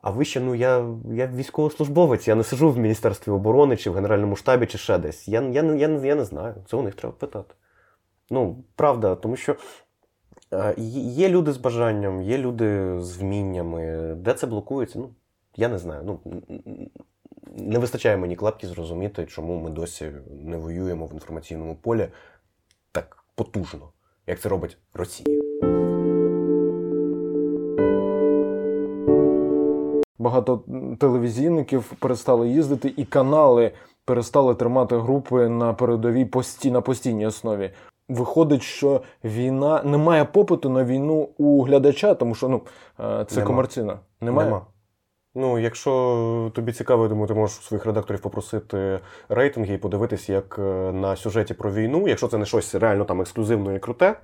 А 0.00 0.10
вище, 0.10 0.40
ну 0.40 0.54
я, 0.54 0.86
я 1.12 1.26
військовослужбовець, 1.26 2.28
я 2.28 2.34
не 2.34 2.44
сиджу 2.44 2.70
в 2.70 2.78
Міністерстві 2.78 3.32
оборони 3.32 3.76
чи 3.76 3.90
в 3.90 3.94
Генеральному 3.94 4.36
штабі, 4.36 4.66
чи 4.66 4.78
ще 4.78 4.98
десь. 4.98 5.28
Я, 5.28 5.42
я, 5.42 5.62
не- 5.62 5.78
я, 5.78 5.88
я 5.88 6.14
не 6.14 6.24
знаю. 6.24 6.54
Це 6.66 6.76
у 6.76 6.82
них 6.82 6.94
треба 6.94 7.14
питати. 7.14 7.54
Ну, 8.30 8.64
правда, 8.76 9.14
тому 9.14 9.36
що 9.36 9.56
е, 10.52 10.74
є 10.78 11.28
люди 11.28 11.52
з 11.52 11.56
бажанням, 11.56 12.22
є 12.22 12.38
люди 12.38 13.00
з 13.00 13.16
вміннями. 13.16 14.14
Де 14.18 14.34
це 14.34 14.46
блокується? 14.46 14.98
Ну, 14.98 15.10
я 15.56 15.68
не 15.68 15.78
знаю. 15.78 16.02
Ну, 16.04 16.20
не 17.56 17.78
вистачає 17.78 18.16
мені 18.16 18.36
клапки 18.36 18.66
зрозуміти, 18.66 19.26
чому 19.26 19.60
ми 19.60 19.70
досі 19.70 20.12
не 20.30 20.56
воюємо 20.56 21.06
в 21.06 21.12
інформаційному 21.12 21.76
полі 21.76 22.08
так 22.92 23.24
потужно, 23.34 23.88
як 24.26 24.40
це 24.40 24.48
робить 24.48 24.78
Росія. 24.94 25.40
Багато 30.18 30.64
телевізійників 31.00 31.92
перестали 31.98 32.48
їздити, 32.48 32.94
і 32.96 33.04
канали 33.04 33.72
перестали 34.04 34.54
тримати 34.54 34.98
групи 34.98 35.48
на 35.48 35.74
передовій 35.74 36.24
пості, 36.24 36.70
на 36.70 36.80
постійній 36.80 37.26
основі. 37.26 37.70
Виходить, 38.08 38.62
що 38.62 39.02
війна 39.24 39.82
немає 39.82 40.24
попиту 40.24 40.70
на 40.70 40.84
війну 40.84 41.28
у 41.38 41.62
глядача, 41.62 42.14
тому 42.14 42.34
що 42.34 42.48
ну 42.48 42.60
е, 43.00 43.24
це 43.24 43.36
Нема. 43.36 43.46
комерційна. 43.46 43.98
Немає. 44.20 44.48
Нема. 44.48 44.66
Ну, 45.34 45.58
якщо 45.58 46.50
тобі 46.54 46.72
цікаво, 46.72 47.02
я 47.02 47.08
думаю, 47.08 47.28
ти 47.28 47.34
можеш 47.34 47.58
у 47.58 47.62
своїх 47.62 47.86
редакторів 47.86 48.20
попросити 48.20 49.00
рейтинги 49.28 49.74
і 49.74 49.78
подивитись, 49.78 50.28
як 50.28 50.56
е, 50.58 50.62
на 50.92 51.16
сюжеті 51.16 51.54
про 51.54 51.72
війну, 51.72 52.08
якщо 52.08 52.28
це 52.28 52.38
не 52.38 52.46
щось 52.46 52.74
реально 52.74 53.04
там 53.04 53.20
ексклюзивне 53.20 53.74
і 53.74 53.78
круте, 53.78 54.16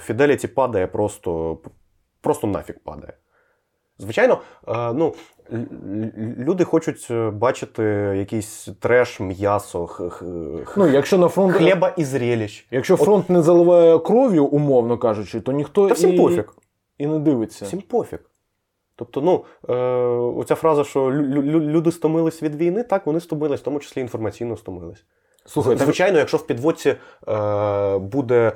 Фіделіті 0.00 0.48
падає 0.48 0.86
просто, 0.86 1.58
просто 2.20 2.46
нафіг 2.46 2.76
падає. 2.84 3.12
Звичайно, 3.98 4.38
е, 4.68 4.92
ну, 4.92 5.14
люди 6.38 6.64
хочуть 6.64 7.08
е, 7.10 7.30
бачити 7.30 7.82
якийсь 8.16 8.68
треш, 8.80 9.20
м'ясо, 9.20 9.88
Ну, 10.76 10.88
якщо 10.88 11.18
на 11.18 11.28
фронт 11.28 11.52
хліба 11.52 11.88
і 11.88 12.04
зрелищ. 12.04 12.66
якщо 12.70 12.96
фронт 12.96 13.30
не 13.30 13.42
заливає 13.42 13.98
кров'ю, 13.98 14.44
умовно 14.44 14.98
кажучи, 14.98 15.40
то 15.40 15.52
ніхто 15.52 15.88
Та 15.88 15.94
всім 15.94 16.14
і, 16.14 16.16
пофіг. 16.16 16.54
і 16.98 17.06
не 17.06 17.18
дивиться. 17.18 17.64
Всім 17.64 17.80
пофіг. 17.80 18.18
Тобто, 18.96 19.20
ну, 19.20 19.44
е, 19.68 19.74
оця 20.38 20.54
фраза, 20.54 20.84
що 20.84 21.00
лю- 21.04 21.42
лю- 21.42 21.60
люди 21.60 21.92
стомились 21.92 22.42
від 22.42 22.54
війни, 22.54 22.82
так, 22.82 23.06
вони 23.06 23.20
стомились, 23.20 23.60
в 23.60 23.64
тому 23.64 23.80
числі 23.80 24.00
інформаційно 24.00 24.56
стомились. 24.56 25.04
Слухай, 25.46 25.76
Звичайно, 25.76 26.18
якщо 26.18 26.36
в 26.36 26.46
підводці 26.46 26.94
е, 27.28 27.98
буде 27.98 28.52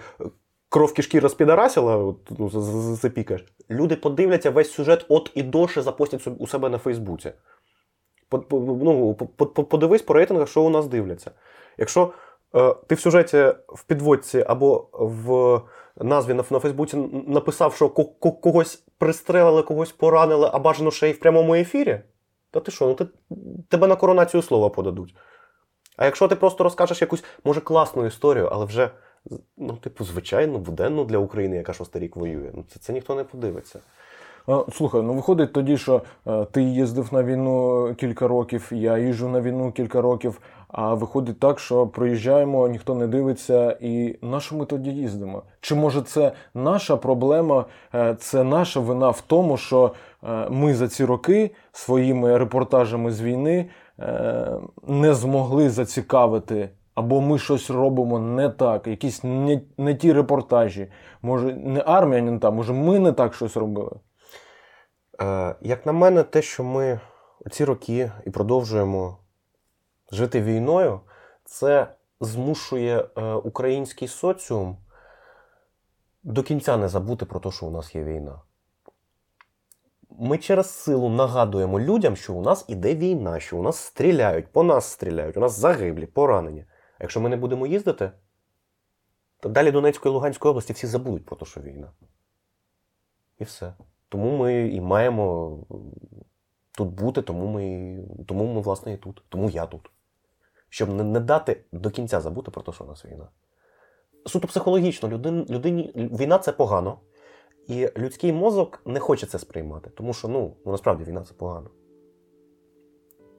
кров 0.68 0.94
кишки 0.94 1.20
розпідарасила, 1.20 2.14
ну, 2.38 2.48
запікаєш, 2.94 3.44
люди 3.70 3.96
подивляться 3.96 4.50
весь 4.50 4.72
сюжет 4.72 5.06
от 5.08 5.30
і 5.34 5.42
до 5.42 5.68
ще 5.68 5.82
запостять 5.82 6.28
у 6.38 6.46
себе 6.46 6.68
на 6.68 6.78
Фейсбуці. 6.78 7.32
По- 8.28 8.44
Ну, 8.82 9.14
по- 9.14 9.46
по- 9.46 9.64
подивись 9.64 10.02
по 10.02 10.14
рейтингах, 10.14 10.48
що 10.48 10.62
у 10.62 10.70
нас 10.70 10.86
дивляться. 10.86 11.30
Якщо 11.78 12.12
е, 12.54 12.74
ти 12.86 12.94
в 12.94 13.00
сюжеті 13.00 13.36
в 13.68 13.84
підводці 13.86 14.44
або 14.48 14.88
в 14.92 15.60
назві 16.04 16.34
на, 16.34 16.44
на 16.50 16.58
Фейсбуці 16.58 16.96
написав, 17.26 17.74
що 17.74 17.88
ко- 17.88 18.04
ко- 18.04 18.32
когось 18.32 18.84
пристрелили, 18.98 19.62
когось 19.62 19.92
поранили, 19.92 20.50
а 20.52 20.58
бажано 20.58 20.90
ще 20.90 21.08
й 21.10 21.12
в 21.12 21.20
прямому 21.20 21.54
ефірі, 21.54 22.00
то 22.50 22.60
ти 22.60 22.70
що, 22.70 22.86
ну 22.86 22.94
ти, 22.94 23.06
тебе 23.68 23.86
на 23.86 23.96
коронацію 23.96 24.42
слова 24.42 24.68
подадуть. 24.68 25.14
А 25.96 26.04
якщо 26.04 26.28
ти 26.28 26.36
просто 26.36 26.64
розкажеш 26.64 27.00
якусь, 27.00 27.24
може, 27.44 27.60
класну 27.60 28.06
історію, 28.06 28.48
але 28.52 28.64
вже, 28.64 28.90
ну, 29.56 29.76
типу, 29.76 30.04
звичайну, 30.04 30.58
буденну 30.58 31.04
для 31.04 31.18
України, 31.18 31.56
яка 31.56 31.72
шостий 31.72 32.02
рік 32.02 32.16
воює, 32.16 32.50
ну 32.54 32.64
це, 32.68 32.80
це 32.80 32.92
ніхто 32.92 33.14
не 33.14 33.24
подивиться. 33.24 33.80
Слухай, 34.72 35.02
ну 35.02 35.14
виходить 35.14 35.52
тоді, 35.52 35.76
що 35.76 36.02
е, 36.26 36.44
ти 36.44 36.62
їздив 36.62 37.08
на 37.12 37.22
війну 37.22 37.94
кілька 37.94 38.28
років, 38.28 38.68
я 38.70 38.98
їжджу 38.98 39.28
на 39.28 39.40
війну 39.40 39.72
кілька 39.72 40.00
років. 40.00 40.40
А 40.68 40.94
виходить 40.94 41.40
так, 41.40 41.58
що 41.58 41.86
приїжджаємо, 41.86 42.68
ніхто 42.68 42.94
не 42.94 43.06
дивиться, 43.06 43.76
і 43.80 44.18
на 44.22 44.40
що 44.40 44.56
ми 44.56 44.66
тоді 44.66 44.90
їздимо? 44.90 45.42
Чи 45.60 45.74
може 45.74 46.02
це 46.02 46.32
наша 46.54 46.96
проблема, 46.96 47.64
е, 47.94 48.16
це 48.20 48.44
наша 48.44 48.80
вина 48.80 49.10
в 49.10 49.20
тому, 49.20 49.56
що 49.56 49.92
е, 50.24 50.48
ми 50.50 50.74
за 50.74 50.88
ці 50.88 51.04
роки 51.04 51.50
своїми 51.72 52.38
репортажами 52.38 53.10
з 53.10 53.22
війни 53.22 53.70
е, 54.00 54.52
не 54.86 55.14
змогли 55.14 55.70
зацікавити 55.70 56.70
Або 56.94 57.20
ми 57.20 57.38
щось 57.38 57.70
робимо 57.70 58.18
не 58.18 58.48
так, 58.48 58.86
якісь 58.86 59.24
не, 59.24 59.60
не 59.78 59.94
ті 59.94 60.12
репортажі. 60.12 60.88
Може, 61.22 61.54
не 61.54 61.80
армія 61.86 62.22
не 62.22 62.38
та, 62.38 62.50
може, 62.50 62.72
ми 62.72 62.98
не 62.98 63.12
так 63.12 63.34
щось 63.34 63.56
робили. 63.56 63.96
Як 65.60 65.86
на 65.86 65.92
мене, 65.92 66.22
те, 66.22 66.42
що 66.42 66.64
ми 66.64 67.00
ці 67.50 67.64
роки 67.64 68.10
і 68.26 68.30
продовжуємо 68.30 69.16
жити 70.12 70.42
війною, 70.42 71.00
це 71.44 71.94
змушує 72.20 73.08
е, 73.16 73.32
український 73.32 74.08
соціум 74.08 74.76
до 76.22 76.42
кінця 76.42 76.76
не 76.76 76.88
забути 76.88 77.24
про 77.24 77.40
те, 77.40 77.50
що 77.50 77.66
у 77.66 77.70
нас 77.70 77.94
є 77.94 78.04
війна. 78.04 78.40
Ми 80.10 80.38
через 80.38 80.70
силу 80.70 81.08
нагадуємо 81.08 81.80
людям, 81.80 82.16
що 82.16 82.34
у 82.34 82.42
нас 82.42 82.64
іде 82.68 82.94
війна, 82.94 83.40
що 83.40 83.56
у 83.56 83.62
нас 83.62 83.76
стріляють, 83.76 84.52
по 84.52 84.62
нас 84.62 84.90
стріляють, 84.90 85.36
у 85.36 85.40
нас 85.40 85.58
загиблі, 85.58 86.06
поранені. 86.06 86.64
А 86.98 87.04
якщо 87.04 87.20
ми 87.20 87.28
не 87.28 87.36
будемо 87.36 87.66
їздити, 87.66 88.10
то 89.40 89.48
далі 89.48 89.70
Донецької 89.70 90.12
і 90.12 90.14
Луганської 90.14 90.50
області 90.50 90.72
всі 90.72 90.86
забудуть 90.86 91.26
про 91.26 91.36
те, 91.36 91.44
що 91.44 91.60
війна. 91.60 91.92
І 93.38 93.44
все. 93.44 93.74
Тому 94.08 94.36
ми 94.36 94.68
і 94.68 94.80
маємо 94.80 95.58
тут 96.72 96.88
бути, 96.88 97.22
тому 97.22 97.46
ми, 97.46 97.98
тому 98.26 98.54
ми, 98.54 98.60
власне, 98.60 98.92
і 98.92 98.96
тут. 98.96 99.22
Тому 99.28 99.50
я 99.50 99.66
тут. 99.66 99.90
Щоб 100.68 100.88
не, 100.88 101.20
дати 101.20 101.64
до 101.72 101.90
кінця 101.90 102.20
забути 102.20 102.50
про 102.50 102.62
те, 102.62 102.72
що 102.72 102.84
у 102.84 102.86
нас 102.86 103.04
війна. 103.04 103.28
Суто 104.26 104.48
психологічно, 104.48 105.08
людин, 105.08 105.46
людині, 105.50 105.92
війна 105.94 106.38
це 106.38 106.52
погано. 106.52 106.98
І 107.68 107.88
людський 107.98 108.32
мозок 108.32 108.80
не 108.84 109.00
хоче 109.00 109.26
це 109.26 109.38
сприймати, 109.38 109.90
тому 109.90 110.12
що 110.12 110.28
ну, 110.28 110.56
ну 110.66 110.72
насправді 110.72 111.04
війна 111.04 111.22
це 111.22 111.34
погано. 111.34 111.70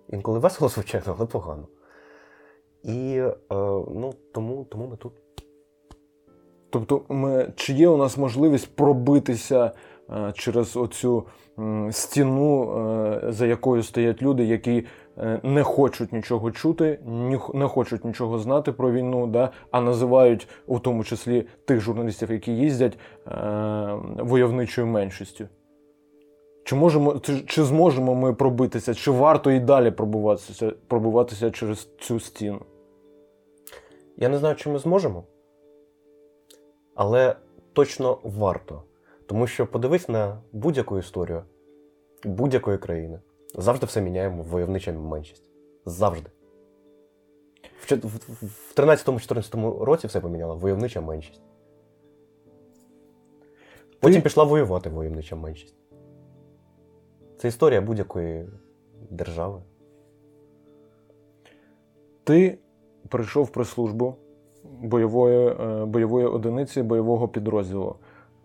Інколи 0.10 0.39
весело, 0.39 0.70
звичайно, 0.76 1.15
але 1.18 1.28
погано. 1.28 1.68
І 2.84 3.18
е, 3.18 3.36
ну, 3.50 4.13
тому, 4.34 4.65
тому 4.72 4.88
ми 4.88 4.98
тут. 4.98 5.13
Тобто, 6.70 7.02
ми, 7.10 7.54
чи 7.56 7.74
є 7.74 7.89
у 7.89 7.98
нас 7.98 8.18
можливість 8.18 8.76
пробитися 8.76 9.72
е, 10.10 10.32
через 10.36 10.78
оцю 10.78 11.26
м, 11.60 11.92
стіну, 11.92 12.78
е, 12.78 13.32
за 13.32 13.46
якою 13.46 13.84
стоять 13.84 14.22
люди, 14.22 14.46
які 14.46 14.78
е, 14.78 14.86
не 15.43 15.63
хочуть 15.63 16.13
нічого 16.13 16.51
чути, 16.51 16.99
не 17.53 17.67
хочуть 17.67 18.05
нічого 18.05 18.39
знати 18.39 18.71
про 18.71 18.91
війну, 18.91 19.27
да, 19.27 19.51
а 19.71 19.82
називають 19.82 20.47
у 20.67 20.79
тому 20.79 21.03
числі 21.03 21.47
тих 21.65 21.82
журналістів, 21.82 22.32
які 22.32 22.51
їздять 22.51 22.97
е, 23.27 23.32
войовничою 24.17 24.88
меншістю. 24.88 25.47
Чи, 26.63 26.75
можемо, 26.75 27.19
чи 27.45 27.63
зможемо 27.63 28.15
ми 28.15 28.34
пробитися, 28.34 28.93
чи 28.93 29.12
варто 29.12 29.51
і 29.51 29.60
далі 29.60 29.91
пробуватися, 29.91 30.73
пробуватися 30.88 31.51
через 31.51 31.89
цю 31.99 32.19
стіну? 32.19 32.62
Я 34.17 34.29
не 34.29 34.38
знаю, 34.38 34.55
чи 34.55 34.69
ми 34.69 34.79
зможемо, 34.79 35.23
але 36.95 37.36
точно 37.73 38.17
варто. 38.23 38.84
Тому 39.25 39.47
що 39.47 39.67
подивись 39.67 40.10
на 40.10 40.41
будь-яку 40.51 40.97
історію 40.97 41.43
будь-якої 42.23 42.77
країни. 42.77 43.19
Завжди 43.55 43.85
все 43.85 44.01
міняємо 44.01 44.43
в 44.43 44.45
войовнича 44.45 44.91
меншість. 44.93 45.49
Завжди. 45.85 46.29
В 47.79 47.95
в- 47.95 48.45
в 48.45 48.73
13-14 48.75 49.83
році 49.85 50.07
все 50.07 50.19
поміняло 50.21 50.55
войовнича 50.55 51.01
меншість. 51.01 51.41
Потім 53.99 54.21
пішла 54.21 54.43
воювати 54.43 54.89
войовнича 54.89 55.35
меншість. 55.35 55.75
Це 57.38 57.47
історія 57.47 57.81
будь-якої 57.81 58.49
держави. 59.09 59.62
Ти 62.23 62.57
прийшов 63.09 63.49
при 63.49 63.65
службу 63.65 64.15
бойової, 64.63 65.47
е, 65.47 65.85
бойової 65.85 66.25
одиниці 66.27 66.83
бойового 66.83 67.27
підрозділу. 67.27 67.95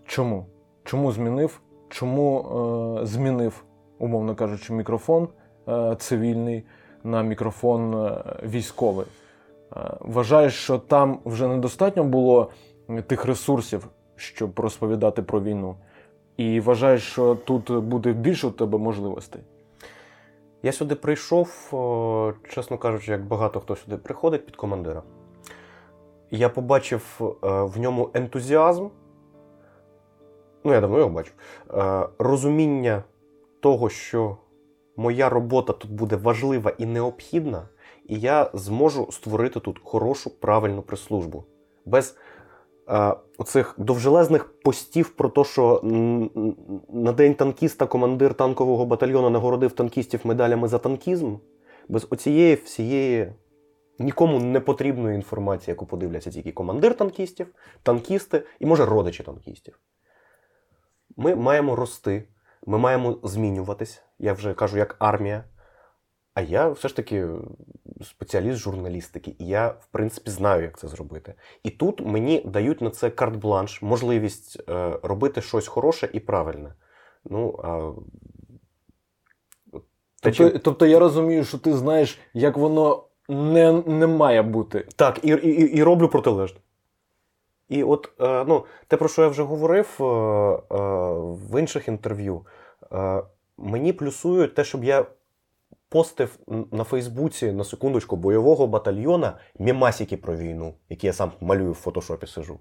Чому? 0.04 0.46
Чому 0.84 1.12
змінив? 1.12 1.60
Чому 1.88 2.40
е, 3.02 3.06
змінив, 3.06 3.64
умовно 3.98 4.34
кажучи, 4.34 4.72
мікрофон 4.72 5.28
е, 5.68 5.96
цивільний 5.98 6.64
на 7.04 7.22
мікрофон 7.22 7.94
е, 7.94 8.22
військовий? 8.42 9.06
Е, 9.76 9.96
вважаєш, 10.00 10.54
що 10.54 10.78
там 10.78 11.18
вже 11.24 11.48
недостатньо 11.48 12.04
було 12.04 12.50
тих 13.06 13.24
ресурсів, 13.24 13.88
щоб 14.16 14.60
розповідати 14.60 15.22
про 15.22 15.40
війну? 15.40 15.76
І 16.36 16.60
вважаєш, 16.60 17.02
що 17.02 17.34
тут 17.34 17.70
буде 17.70 18.12
більше 18.12 18.46
у 18.46 18.50
тебе 18.50 18.78
можливостей? 18.78 19.42
Я 20.62 20.72
сюди 20.72 20.94
прийшов, 20.94 21.48
чесно 22.48 22.78
кажучи, 22.78 23.12
як 23.12 23.24
багато 23.24 23.60
хто 23.60 23.76
сюди 23.76 23.96
приходить 23.96 24.46
під 24.46 24.56
командира. 24.56 25.02
Я 26.30 26.48
побачив 26.48 27.34
в 27.42 27.80
ньому 27.80 28.10
ентузіазм. 28.14 28.88
Ну, 30.64 30.72
я 30.72 30.80
давно 30.80 30.98
його 30.98 31.10
бачив. 31.10 31.34
Розуміння 32.18 33.02
того, 33.64 33.88
що 33.88 34.36
моя 34.96 35.28
робота 35.28 35.72
тут 35.72 35.90
буде 35.90 36.16
важлива 36.16 36.72
і 36.78 36.86
необхідна, 36.86 37.68
і 38.06 38.20
я 38.20 38.50
зможу 38.54 39.12
створити 39.12 39.60
тут 39.60 39.80
хорошу, 39.84 40.30
правильну 40.40 40.82
прес-службу. 40.82 41.44
Без 41.84 42.16
е, 42.88 43.14
оцих 43.38 43.74
довжелезних 43.78 44.60
постів 44.60 45.08
про 45.08 45.28
те, 45.28 45.44
що 45.44 45.80
на 46.88 47.12
день 47.12 47.34
танкіста 47.34 47.86
командир 47.86 48.34
танкового 48.34 48.86
батальйону 48.86 49.30
нагородив 49.30 49.72
танкістів 49.72 50.20
медалями 50.24 50.68
за 50.68 50.78
танкізм. 50.78 51.36
Без 51.88 52.06
оцієї 52.10 52.54
всієї 52.54 53.32
нікому 53.98 54.38
не 54.40 54.60
потрібної 54.60 55.16
інформації, 55.16 55.72
яку 55.72 55.86
подивляться 55.86 56.30
тільки 56.30 56.52
командир 56.52 56.96
танкістів, 56.96 57.46
танкісти 57.82 58.42
і, 58.60 58.66
може, 58.66 58.84
родичі 58.84 59.22
танкістів. 59.22 59.80
Ми 61.16 61.34
маємо 61.34 61.76
рости, 61.76 62.28
ми 62.66 62.78
маємо 62.78 63.18
змінюватись. 63.22 64.02
Я 64.18 64.32
вже 64.32 64.54
кажу, 64.54 64.78
як 64.78 64.96
армія. 64.98 65.44
А 66.34 66.40
я 66.40 66.68
все 66.68 66.88
ж 66.88 66.96
таки 66.96 67.28
спеціаліст 68.02 68.58
журналістики, 68.58 69.36
і 69.38 69.46
я, 69.46 69.68
в 69.68 69.86
принципі, 69.90 70.30
знаю, 70.30 70.62
як 70.62 70.78
це 70.78 70.88
зробити. 70.88 71.34
І 71.62 71.70
тут 71.70 72.00
мені 72.06 72.42
дають 72.46 72.80
на 72.80 72.90
це 72.90 73.08
карт-бланш, 73.10 73.82
можливість 73.84 74.62
е, 74.68 74.98
робити 75.02 75.42
щось 75.42 75.66
хороше 75.66 76.10
і 76.12 76.20
правильне. 76.20 76.74
Ну, 77.24 77.60
а... 77.64 77.92
Тобто, 80.22 80.36
чим- 80.36 80.58
тобто 80.58 80.86
я 80.86 80.98
розумію, 80.98 81.44
що 81.44 81.58
ти 81.58 81.72
знаєш, 81.72 82.18
як 82.34 82.56
воно 82.56 83.04
не, 83.28 83.72
не 83.72 84.06
має 84.06 84.42
бути. 84.42 84.86
Так, 84.96 85.20
і, 85.22 85.28
і, 85.28 85.48
і- 85.48 85.76
і 85.76 85.82
роблю 85.82 86.08
протилежне. 86.08 86.60
І 87.74 87.82
от 87.82 88.10
е, 88.20 88.44
ну, 88.48 88.64
те, 88.86 88.96
про 88.96 89.08
що 89.08 89.22
я 89.22 89.28
вже 89.28 89.42
говорив 89.42 89.96
е, 90.00 90.04
е, 90.04 90.08
в 91.50 91.60
інших 91.60 91.88
інтерв'ю, 91.88 92.46
мені 93.56 93.92
плюсують 93.92 94.54
те, 94.54 94.64
щоб 94.64 94.84
я 94.84 95.06
постив 95.88 96.38
на 96.72 96.84
Фейсбуці 96.84 97.52
на 97.52 97.64
секундочку 97.64 98.16
бойового 98.16 98.66
батальйона 98.66 99.36
мемасики 99.58 100.16
про 100.16 100.36
війну, 100.36 100.74
які 100.88 101.06
я 101.06 101.12
сам 101.12 101.32
малюю 101.40 101.72
в 101.72 101.74
фотошопі 101.74 102.26
сижу. 102.26 102.58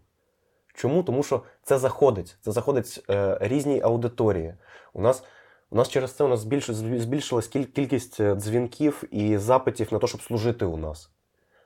Чому? 0.74 1.04
Тому 1.04 1.24
що 1.24 1.42
це 1.64 1.78
заходить. 1.78 2.38
Це 2.42 2.52
заходить 2.52 3.06
різній 3.40 3.82
аудиторії. 3.82 4.56
У 4.94 5.02
нас, 5.02 5.24
у 5.70 5.76
нас 5.76 5.90
через 5.90 6.14
це 6.14 6.24
у 6.24 6.28
нас 6.28 6.40
збільш, 6.40 6.72
збільшилась 6.72 7.48
кіль- 7.48 7.66
кількість 7.66 8.22
дзвінків 8.24 9.04
і 9.12 9.38
запитів 9.38 9.88
на 9.92 10.00
те, 10.00 10.08
щоб 10.08 10.22
служити 10.22 10.66
у 10.66 10.78
нас. 10.78 11.12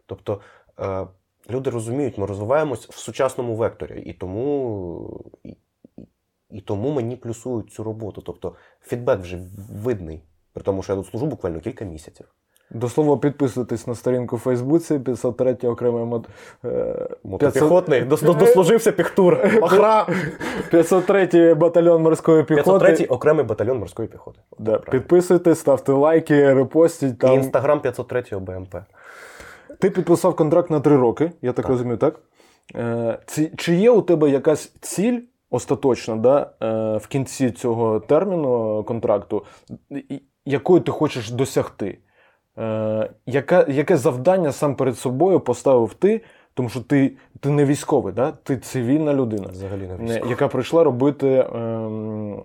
Тобто 0.06 0.42
люди 1.50 1.70
розуміють, 1.70 2.18
ми 2.18 2.26
розвиваємось 2.26 2.90
в 2.90 2.98
сучасному 2.98 3.56
векторі, 3.56 4.02
і 4.02 4.14
тому, 4.14 5.22
і, 5.44 5.56
і- 6.52 6.62
тому 6.62 6.92
мені 6.92 7.16
плюсують 7.16 7.72
цю 7.72 7.84
роботу. 7.84 8.22
Тобто 8.26 8.56
фідбек 8.82 9.20
вже 9.20 9.40
видний, 9.84 10.24
при 10.54 10.64
тому, 10.64 10.84
що 10.84 10.94
я 10.94 10.98
тут 10.98 11.08
служу 11.08 11.26
буквально 11.26 11.60
кілька 11.60 11.86
місяців. 11.86 12.26
До 12.72 12.90
слова, 12.90 13.18
підписуйтесь 13.18 13.88
на 13.88 13.96
сторінку 13.96 14.36
в 14.36 14.40
Фейсбуці, 14.40 15.00
503 15.00 15.54
окремий 15.64 16.06
мод... 16.06 16.28
е, 16.66 17.08
Мотопіхотний, 17.24 18.02
дос- 18.04 18.24
дос- 18.26 18.38
дослужився 18.38 18.92
піхтур. 18.92 19.34
Охра! 19.62 20.08
503 20.72 21.54
батальйон 21.54 22.02
морської 22.02 22.44
піхоти. 22.44 22.86
503 22.86 23.06
окремий 23.06 23.46
батальйон 23.46 23.80
морської 23.80 24.08
піхоти. 24.08 24.40
Да, 24.60 24.78
підписуйтесь, 24.78 25.60
ставте 25.60 25.92
лайки, 25.92 26.54
репостіть. 26.54 27.24
І 27.24 27.28
інстаграм 27.28 27.82
503 27.82 28.24
БМП. 28.40 28.76
Ти 29.80 29.90
підписав 29.90 30.36
контракт 30.36 30.70
на 30.70 30.80
три 30.80 30.98
роки, 30.98 31.32
я 31.42 31.54
так, 31.54 31.56
Так. 31.66 31.70
розумію, 31.70 31.98
так? 31.98 32.20
Е, 32.76 33.20
ці- 33.26 33.52
чи 33.58 33.76
є 33.76 33.92
у 33.92 34.02
тебе 34.02 34.30
якась 34.30 34.74
ціль 34.82 35.20
остаточна 35.50 36.16
да, 36.16 36.50
е, 36.64 36.98
в 36.98 37.08
кінці 37.08 37.52
цього 37.52 38.00
терміну 38.00 38.84
контракту, 38.84 39.46
якою 40.46 40.82
ти 40.82 40.92
хочеш 40.92 41.32
досягти? 41.32 41.98
Е, 42.58 43.10
яка, 43.26 43.66
яке 43.70 43.98
завдання 43.98 44.52
сам 44.52 44.76
перед 44.76 44.98
собою 44.98 45.40
поставив 45.40 45.94
ти? 45.94 46.22
Тому 46.54 46.70
що 46.70 46.82
ти, 46.82 47.12
ти 47.40 47.50
не 47.50 47.66
військовий, 47.66 48.14
да? 48.14 48.32
ти 48.32 48.58
цивільна 48.58 49.14
людина, 49.14 49.48
Взагалі 49.52 49.82
не 49.82 49.98
не- 49.98 50.04
військовий. 50.04 50.30
яка 50.30 50.48
прийшла 50.48 50.84
робити 50.84 51.48
ем, 51.56 52.44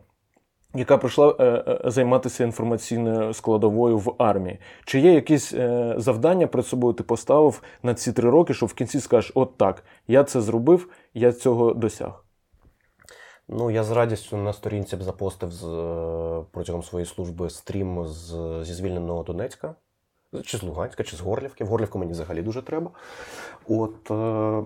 яка 0.75 0.99
прийшла 0.99 1.37
е, 1.41 1.45
е, 1.45 1.91
займатися 1.91 2.45
інформаційною 2.45 3.35
складовою 3.35 3.99
в 3.99 4.15
армії. 4.19 4.59
Чи 4.85 5.01
є 5.01 5.13
якісь 5.13 5.53
е, 5.53 5.95
завдання 5.97 6.47
перед 6.47 6.67
собою 6.67 6.95
ти 6.95 7.03
поставив 7.03 7.63
на 7.83 7.95
ці 7.95 8.13
три 8.13 8.31
роки, 8.31 8.55
що 8.55 8.67
в 8.67 8.75
кінці 8.75 9.01
скажеш: 9.01 9.33
от 9.35 9.57
так, 9.57 9.85
я 10.09 10.25
це 10.25 10.41
зробив, 10.41 10.89
я 11.15 11.33
цього 11.33 11.75
досяг. 11.75 12.25
Ну, 13.49 13.71
я 13.71 13.85
з 13.85 13.91
радістю 13.91 14.37
на 14.37 14.53
сторінці 14.53 14.97
б 14.97 15.03
запостив 15.03 15.53
з, 15.53 15.65
протягом 16.51 16.83
своєї 16.83 17.07
служби 17.07 17.51
стрім 17.51 18.07
з, 18.07 18.35
зі 18.65 18.75
звільненого 18.75 19.23
Донецька, 19.23 19.75
чи 20.45 20.59
з 20.59 20.63
Луганська, 20.63 21.03
чи 21.03 21.17
з 21.17 21.21
Горлівки. 21.21 21.65
В 21.65 21.67
Горлівку 21.67 21.99
мені 21.99 22.13
взагалі 22.13 22.43
дуже 22.43 22.63
треба. 22.63 22.91
От, 23.69 24.11
е, 24.11 24.63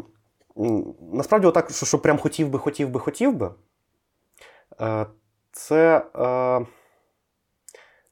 насправді, 1.12 1.46
отак, 1.46 1.70
що, 1.70 1.86
що 1.86 1.98
прям 1.98 2.18
хотів 2.18 2.48
би, 2.48 2.58
хотів 2.58 2.90
би, 2.90 3.00
хотів 3.00 3.36
би, 3.36 3.50
е, 4.80 5.06
це, 5.66 6.06
е, 6.16 6.66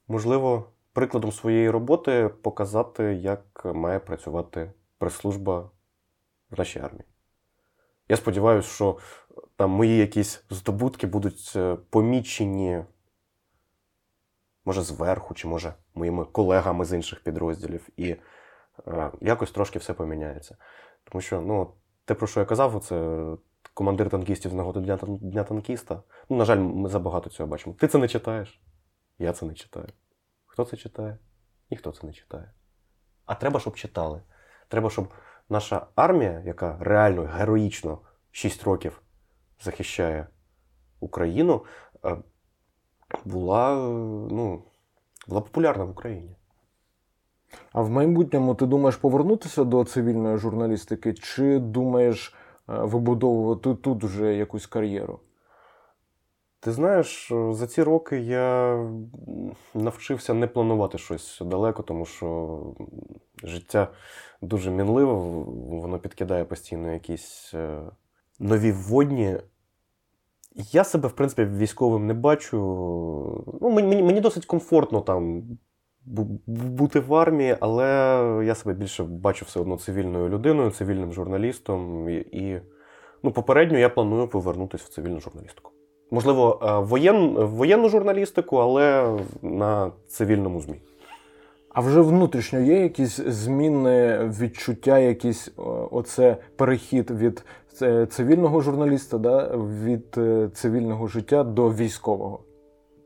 можливо, 0.09 0.73
прикладом 0.93 1.33
своєї 1.33 1.71
роботи 1.71 2.31
показати, 2.43 3.05
як 3.05 3.65
має 3.65 3.99
працювати 3.99 4.73
прес-служба 4.99 5.71
в 6.51 6.59
нашій 6.59 6.79
армії. 6.79 7.05
Я 8.09 8.17
сподіваюся, 8.17 8.69
що 8.69 8.99
там 9.57 9.71
мої 9.71 9.97
якісь 9.99 10.45
здобутки 10.51 11.07
будуть 11.07 11.53
е, 11.57 11.77
помічені, 11.91 12.85
може, 14.65 14.83
зверху, 14.83 15.35
чи 15.35 15.49
може 15.49 15.75
моїми 15.95 16.25
колегами 16.25 16.85
з 16.85 16.93
інших 16.93 17.23
підрозділів, 17.23 17.89
і 17.97 18.17
е, 18.87 19.11
якось 19.21 19.51
трошки 19.51 19.79
все 19.79 19.95
поміняється. 19.95 20.57
Тому 21.05 21.23
що, 21.23 21.41
ну, 21.41 21.75
те, 22.05 22.15
про 22.15 22.27
що 22.27 22.41
я 22.41 22.47
казав, 22.47 22.85
це 22.85 23.27
командир 23.75 24.11
танкістів 24.11 24.51
з 24.51 24.55
нагоди 24.55 24.81
Дня, 24.81 24.99
Дня 25.07 25.45
танкіста. 25.45 26.03
Ну, 26.29 26.37
на 26.37 26.45
жаль, 26.45 26.59
ми 26.59 26.89
забагато 26.89 27.31
цього 27.31 27.49
бачимо. 27.49 27.77
Ти 27.79 27.89
це 27.89 27.99
не 27.99 28.09
читаєш, 28.09 28.61
я 29.19 29.33
це 29.33 29.47
не 29.47 29.55
читаю. 29.55 29.87
Хто 30.47 30.65
це 30.65 30.77
читає? 30.77 31.19
Ніхто 31.71 31.93
це 31.93 32.07
не 32.07 32.13
читає. 32.13 32.51
А 33.27 33.35
треба, 33.35 33.61
щоб 33.61 33.75
читали. 33.75 34.23
Треба, 34.69 34.91
щоб 34.91 35.09
наша 35.49 35.87
армія, 35.95 36.43
яка 36.47 36.77
реально 36.81 37.23
героїчно 37.23 37.99
6 38.31 38.65
років 38.65 39.03
захищає 39.61 40.27
Україну, 41.01 41.65
е, 42.05 42.17
була, 43.25 43.73
е, 43.73 43.89
ну, 44.31 44.63
була 45.29 45.41
популярна 45.41 45.85
в 45.85 45.91
Україні. 45.91 46.37
А 47.73 47.83
в 47.83 47.91
майбутньому 47.91 48.55
ти 48.55 48.67
думаєш 48.67 48.97
повернутися 48.97 49.65
до 49.65 49.85
цивільної 49.85 50.39
журналістики, 50.39 51.15
чи 51.15 51.59
думаєш 51.59 52.35
вибудовувати 52.67 53.75
тут 53.75 54.05
вже 54.05 54.35
якусь 54.35 54.67
кар'єру? 54.67 55.21
Ти 56.65 56.73
знаєш, 56.73 57.31
е, 57.31 57.53
за 57.53 57.67
ці 57.67 57.83
роки 57.83 58.21
я 58.21 58.79
навчився 59.75 60.35
не 60.35 60.47
планувати 60.47 60.99
щось 60.99 61.39
далеко, 61.45 61.83
тому 61.83 62.07
що 62.07 62.59
життя 63.43 63.89
дуже 64.43 64.71
мінливе, 64.71 65.13
воно 65.81 65.99
підкидає 65.99 66.45
постійно 66.45 66.93
якісь 66.93 67.51
е, 67.55 67.81
нові 68.39 68.73
вводні. 68.73 69.37
Я 70.55 70.85
себе, 70.85 71.09
в 71.09 71.13
принципі, 71.13 71.45
військовим 71.45 72.07
не 72.07 72.15
бачу. 72.15 72.57
Ну, 73.61 73.71
мені, 73.71 74.03
мені, 74.03 74.21
досить 74.21 74.47
комфортно 74.47 75.01
там 75.01 75.43
бути 76.47 77.01
в 77.01 77.15
армії, 77.15 77.57
але 77.61 77.85
я 78.47 78.55
себе 78.55 78.75
більше 78.75 79.05
бачу 79.05 79.45
все 79.45 79.61
одно 79.61 79.77
цивільною 79.77 80.29
людиною, 80.29 80.71
цивільним 80.71 81.13
журналістом. 81.13 82.09
І, 82.09 82.15
і 82.15 82.61
ну, 83.23 83.31
попередньо 83.31 83.79
я 83.79 83.89
планую 83.89 84.29
повернутися 84.29 84.85
в 84.89 84.93
цивільну 84.93 85.21
журналістику. 85.21 85.71
Можливо, 86.11 86.61
е, 86.63 86.79
воєн, 86.79 87.35
воєнну 87.35 87.89
журналістику, 87.89 88.57
але 88.57 89.17
на 89.43 89.93
цивільному 90.09 90.61
ЗМІ. 90.61 90.81
А 91.75 91.81
вже 91.81 92.01
внутрішньо 92.01 92.61
є 92.61 92.83
якісь 92.83 93.17
зміни, 93.17 94.19
відчуття, 94.41 94.99
якісь 94.99 95.51
оце 95.91 96.37
перехід 96.57 97.11
від 97.11 97.45
е, 97.83 98.07
цивільного 98.07 98.61
журналіста, 98.61 99.19
да, 99.19 99.57
від 99.85 100.07
е, 100.19 100.49
цивільного 100.55 101.07
життя 101.07 101.45
до 101.45 101.71
військового. 101.71 102.41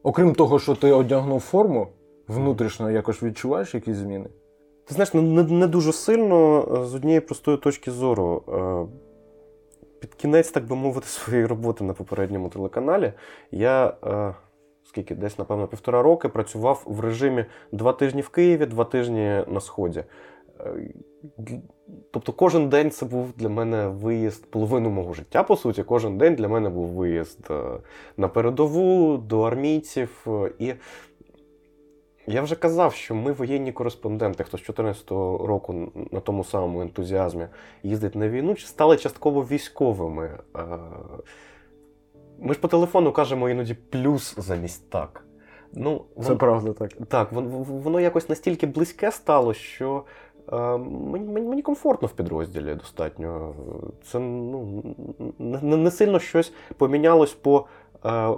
Окрім 0.02 0.34
того, 0.34 0.58
що 0.58 0.74
ти 0.74 0.92
одягнув 0.92 1.40
форму, 1.40 1.86
внутрішньо 2.28 2.90
якось 2.90 3.22
відчуваєш 3.22 3.74
якісь 3.74 3.96
зміни? 3.96 4.26
Ти 4.88 4.94
знаєш, 4.94 5.14
не, 5.14 5.22
не, 5.22 5.42
не 5.42 5.66
дуже 5.66 5.92
сильно 5.92 6.60
е, 6.60 6.84
з 6.84 6.94
однієї 6.94 7.20
простої 7.20 7.56
точки 7.56 7.90
зору. 7.90 8.42
Е, 8.48 8.94
Під 10.00 10.14
кінець, 10.14 10.50
так 10.50 10.66
би 10.66 10.76
мовити, 10.76 11.06
своєї 11.08 11.46
роботи 11.46 11.84
на 11.84 11.92
попередньому 11.92 12.48
телеканалі 12.48 13.12
я 13.50 13.94
е, 14.04 14.34
скільки 14.84 15.14
десь, 15.14 15.38
напевно, 15.38 15.66
півтора 15.66 16.02
роки 16.02 16.28
працював 16.28 16.82
в 16.86 17.00
режимі 17.00 17.44
два 17.72 17.92
тижні 17.92 18.20
в 18.20 18.28
Києві, 18.28 18.66
два 18.66 18.84
тижні 18.84 19.44
на 19.48 19.60
Сході. 19.60 20.04
Тобто 22.10 22.32
кожен 22.32 22.68
день 22.68 22.90
це 22.90 23.06
був 23.06 23.32
для 23.36 23.48
мене 23.48 23.88
виїзд, 23.88 24.50
половину 24.50 24.90
мого 24.90 25.14
життя, 25.14 25.42
по 25.42 25.56
суті, 25.56 25.82
кожен 25.82 26.18
день 26.18 26.34
для 26.34 26.48
мене 26.48 26.68
був 26.68 26.86
виїзд 26.86 27.50
на 28.16 28.28
передову, 28.28 29.16
до 29.16 29.40
армійців. 29.40 30.26
І 30.58 30.74
я 32.28 32.42
вже 32.42 32.56
казав, 32.56 32.94
що 32.94 33.14
ми 33.14 33.32
воєнні 33.32 33.72
кореспонденти, 33.72 34.44
хто 34.44 34.58
з 34.58 34.60
2014 34.60 35.10
року 35.48 35.92
на 36.12 36.20
тому 36.20 36.44
самому 36.44 36.80
ентузіазмі 36.82 37.46
їздить 37.82 38.14
на 38.14 38.28
війну, 38.28 38.56
стали 38.56 38.96
частково 38.96 39.42
військовими. 39.42 40.30
Ми 42.38 42.54
ж 42.54 42.60
по 42.60 42.68
телефону 42.68 43.12
кажемо 43.12 43.48
іноді 43.48 43.74
плюс 43.74 44.34
замість 44.38 44.90
так. 44.90 45.24
Ну, 45.72 46.04
Це 46.22 46.28
вон- 46.28 46.38
правда 46.38 46.72
так. 46.72 46.92
так, 47.08 47.32
вон- 47.32 47.48
вон- 47.48 47.64
воно 47.80 48.00
якось 48.00 48.28
настільки 48.28 48.66
близьке 48.66 49.12
стало, 49.12 49.54
що 49.54 50.04
е, 50.52 50.76
мені, 50.78 51.28
мені, 51.28 51.48
мені 51.48 51.62
комфортно 51.62 52.08
в 52.08 52.12
підрозділі 52.12 52.74
достатньо. 52.74 53.54
Це 54.04 54.18
ну, 54.18 54.82
не, 55.38 55.76
не 55.76 55.90
сильно 55.90 56.18
щось 56.18 56.52
помінялось 56.76 57.32
по 57.32 57.66
е, 58.04 58.28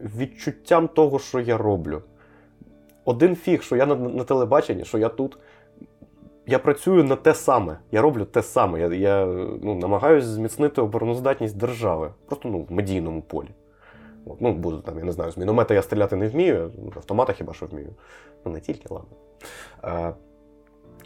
відчуттям 0.00 0.88
того, 0.88 1.18
що 1.18 1.40
я 1.40 1.58
роблю. 1.58 2.02
Один 3.04 3.36
фіг, 3.36 3.62
що 3.62 3.76
я 3.76 3.86
на, 3.86 3.94
на 3.94 4.24
телебаченні, 4.24 4.84
що 4.84 4.98
я 4.98 5.08
тут. 5.08 5.38
Я 6.46 6.58
працюю 6.58 7.04
на 7.04 7.16
те 7.16 7.34
саме, 7.34 7.78
я 7.92 8.02
роблю 8.02 8.24
те 8.24 8.42
саме. 8.42 8.80
Я, 8.80 8.94
я 8.94 9.26
ну, 9.62 9.74
намагаюся 9.74 10.26
зміцнити 10.26 10.80
обороноздатність 10.80 11.56
держави, 11.56 12.10
просто 12.26 12.48
ну, 12.48 12.66
в 12.68 12.72
медійному 12.72 13.22
полі. 13.22 13.48
От, 14.26 14.40
ну, 14.40 14.52
буду 14.52 14.80
там, 14.80 14.98
я 14.98 15.04
не 15.04 15.12
знаю, 15.12 15.32
з 15.32 15.36
міномета 15.36 15.74
я 15.74 15.82
стріляти 15.82 16.16
не 16.16 16.28
вмію, 16.28 16.70
з 16.94 16.96
автомата 16.96 17.32
хіба 17.32 17.52
що 17.52 17.66
вмію. 17.66 17.94
Ну, 18.44 18.52
не 18.52 18.60
тільки, 18.60 18.94
ладно. 18.94 19.16
А, 19.82 20.12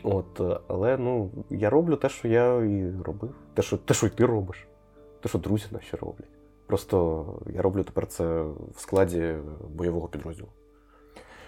от, 0.02 0.40
е, 0.40 0.60
але 0.68 0.96
ну, 0.96 1.30
я 1.50 1.70
роблю 1.70 1.96
те, 1.96 2.08
що 2.08 2.28
я 2.28 2.56
і 2.56 2.92
робив. 3.04 3.34
Те, 3.54 3.62
що, 3.62 3.76
те, 3.76 3.94
що 3.94 4.06
і 4.06 4.10
ти 4.10 4.26
робиш. 4.26 4.66
Те, 5.20 5.28
що 5.28 5.38
друзі 5.38 5.66
наші 5.70 5.96
роблять. 5.96 6.28
Просто 6.66 7.24
я 7.54 7.62
роблю 7.62 7.82
тепер 7.82 8.06
це 8.06 8.42
в 8.42 8.80
складі 8.80 9.34
бойового 9.68 10.08
підрозділу. 10.08 10.48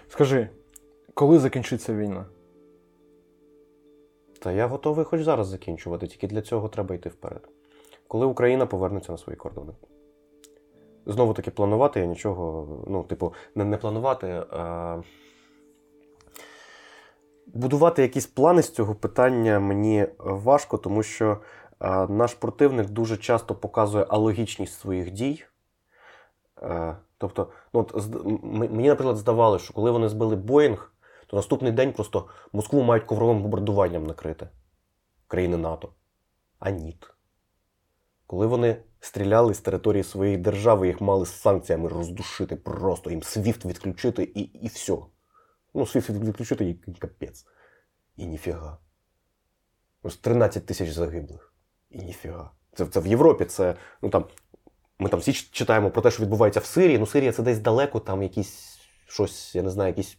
Скажи, 0.09 0.49
коли 1.13 1.39
закінчиться 1.39 1.93
війна? 1.93 2.25
Та 4.39 4.51
я 4.51 4.67
готовий 4.67 5.05
хоч 5.05 5.21
зараз 5.21 5.47
закінчувати, 5.47 6.07
тільки 6.07 6.27
для 6.27 6.41
цього 6.41 6.69
треба 6.69 6.95
йти 6.95 7.09
вперед. 7.09 7.49
Коли 8.07 8.25
Україна 8.25 8.65
повернеться 8.65 9.11
на 9.11 9.17
свої 9.17 9.37
кордони. 9.37 9.73
Знову 11.05 11.33
таки, 11.33 11.51
планувати 11.51 11.99
я 11.99 12.05
нічого, 12.05 12.67
ну, 12.87 13.03
типу, 13.03 13.33
не, 13.55 13.65
не 13.65 13.77
планувати, 13.77 14.27
а 14.51 15.01
будувати 17.47 18.01
якісь 18.01 18.27
плани 18.27 18.61
з 18.61 18.71
цього 18.71 18.95
питання 18.95 19.59
мені 19.59 20.07
важко, 20.17 20.77
тому 20.77 21.03
що 21.03 21.37
наш 22.09 22.33
противник 22.33 22.89
дуже 22.89 23.17
часто 23.17 23.55
показує 23.55 24.05
алогічність 24.09 24.79
своїх 24.79 25.11
дій. 25.11 25.45
Тобто, 27.19 27.51
ну, 27.73 27.79
от, 27.79 28.15
мені, 28.43 28.87
наприклад, 28.87 29.17
здавалося, 29.17 29.65
що 29.65 29.73
коли 29.73 29.91
вони 29.91 30.09
збили 30.09 30.35
Боїнг, 30.35 30.93
то 31.27 31.35
наступний 31.35 31.71
день 31.71 31.93
просто 31.93 32.27
Москву 32.53 32.83
мають 32.83 33.03
ковровим 33.03 33.41
бомбардуванням 33.41 34.05
накрити 34.05 34.49
країни 35.27 35.57
НАТО. 35.57 35.93
А 36.59 36.69
ні. 36.69 36.97
Коли 38.27 38.47
вони 38.47 38.83
стріляли 38.99 39.53
з 39.53 39.59
території 39.59 40.03
своєї 40.03 40.37
держави, 40.37 40.87
їх 40.87 41.01
мали 41.01 41.25
з 41.25 41.41
санкціями 41.41 41.89
роздушити, 41.89 42.55
просто 42.55 43.09
їм 43.09 43.23
свіфт 43.23 43.65
відключити 43.65 44.23
і, 44.23 44.41
і 44.41 44.67
все. 44.67 44.97
Ну, 45.73 45.85
свіфт 45.85 46.09
відключити 46.09 46.69
і 46.69 46.93
капець. 46.99 47.45
І 48.15 48.25
ніфіга. 48.25 48.77
Ось 50.03 50.17
13 50.17 50.65
тисяч 50.65 50.89
загиблих. 50.89 51.53
І 51.89 51.97
ніфіга. 51.97 52.51
Це, 52.73 52.85
це 52.85 52.99
в 52.99 53.07
Європі, 53.07 53.45
це, 53.45 53.75
ну 54.01 54.09
там, 54.09 54.25
ми 54.99 55.09
там 55.09 55.19
всі 55.19 55.33
читаємо 55.33 55.89
про 55.89 56.01
те, 56.01 56.11
що 56.11 56.23
відбувається 56.23 56.59
в 56.59 56.65
Сирії. 56.65 56.97
Ну, 56.99 57.05
Сирія 57.05 57.31
це 57.31 57.43
десь 57.43 57.59
далеко, 57.59 57.99
там 57.99 58.23
якісь 58.23 58.79
щось, 59.07 59.55
я 59.55 59.63
не 59.63 59.69
знаю, 59.69 59.87
якісь 59.87 60.17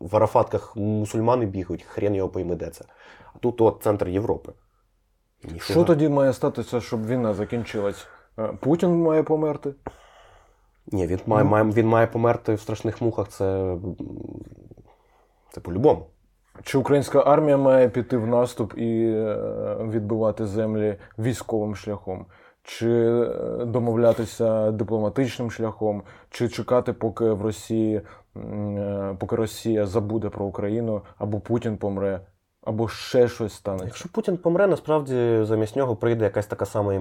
в 0.00 0.16
арафатках 0.16 0.76
мусульмани 0.76 1.46
бігають, 1.46 1.82
хрен 1.82 2.14
його 2.14 2.28
пойме, 2.28 2.54
де 2.56 2.70
це. 2.70 2.84
А 3.34 3.38
тут 3.38 3.60
от 3.60 3.80
центр 3.82 4.08
Європи. 4.08 4.52
Ніфіга. 5.44 5.64
Що 5.64 5.84
тоді 5.84 6.08
має 6.08 6.32
статися, 6.32 6.80
щоб 6.80 7.06
війна 7.06 7.34
закінчилась? 7.34 8.06
Е, 8.38 8.52
Путін 8.60 9.02
має 9.02 9.22
померти? 9.22 9.74
Ні, 10.86 11.06
він 11.06 11.20
має, 11.26 11.44
Ну. 11.44 11.50
має, 11.50 11.64
він 11.64 11.86
має 11.86 12.06
померти 12.06 12.54
в 12.54 12.60
страшних 12.60 13.00
мухах. 13.02 13.28
Це, 13.28 13.76
це 15.52 15.60
по-любому. 15.60 16.06
Чи 16.62 16.78
українська 16.78 17.20
армія 17.20 17.56
має 17.56 17.88
піти 17.88 18.16
в 18.16 18.26
наступ 18.26 18.78
і 18.78 19.04
е, 19.06 19.36
відбивати 19.90 20.46
землі 20.46 20.96
військовим 21.18 21.76
шляхом? 21.76 22.26
Чи 22.66 22.90
е, 22.90 23.64
домовлятися 23.64 24.70
дипломатичним 24.70 25.50
шляхом, 25.50 26.02
чи 26.30 26.48
чекати, 26.48 26.92
поки 26.92 27.24
в 27.24 27.42
Росії, 27.42 28.02
е, 28.36 29.16
поки 29.20 29.36
Росія 29.36 29.86
забуде 29.86 30.28
про 30.28 30.44
Україну, 30.44 31.02
або 31.18 31.40
Путін 31.40 31.76
помре, 31.76 32.20
або 32.62 32.88
ще 32.88 33.28
щось 33.28 33.54
станеться? 33.54 33.86
Якщо 33.86 34.08
Путін 34.08 34.36
помре, 34.36 34.66
насправді 34.66 35.40
замість 35.42 35.76
нього 35.76 35.96
прийде 35.96 36.24
якась 36.24 36.46
така 36.46 36.66
сама 36.66 36.94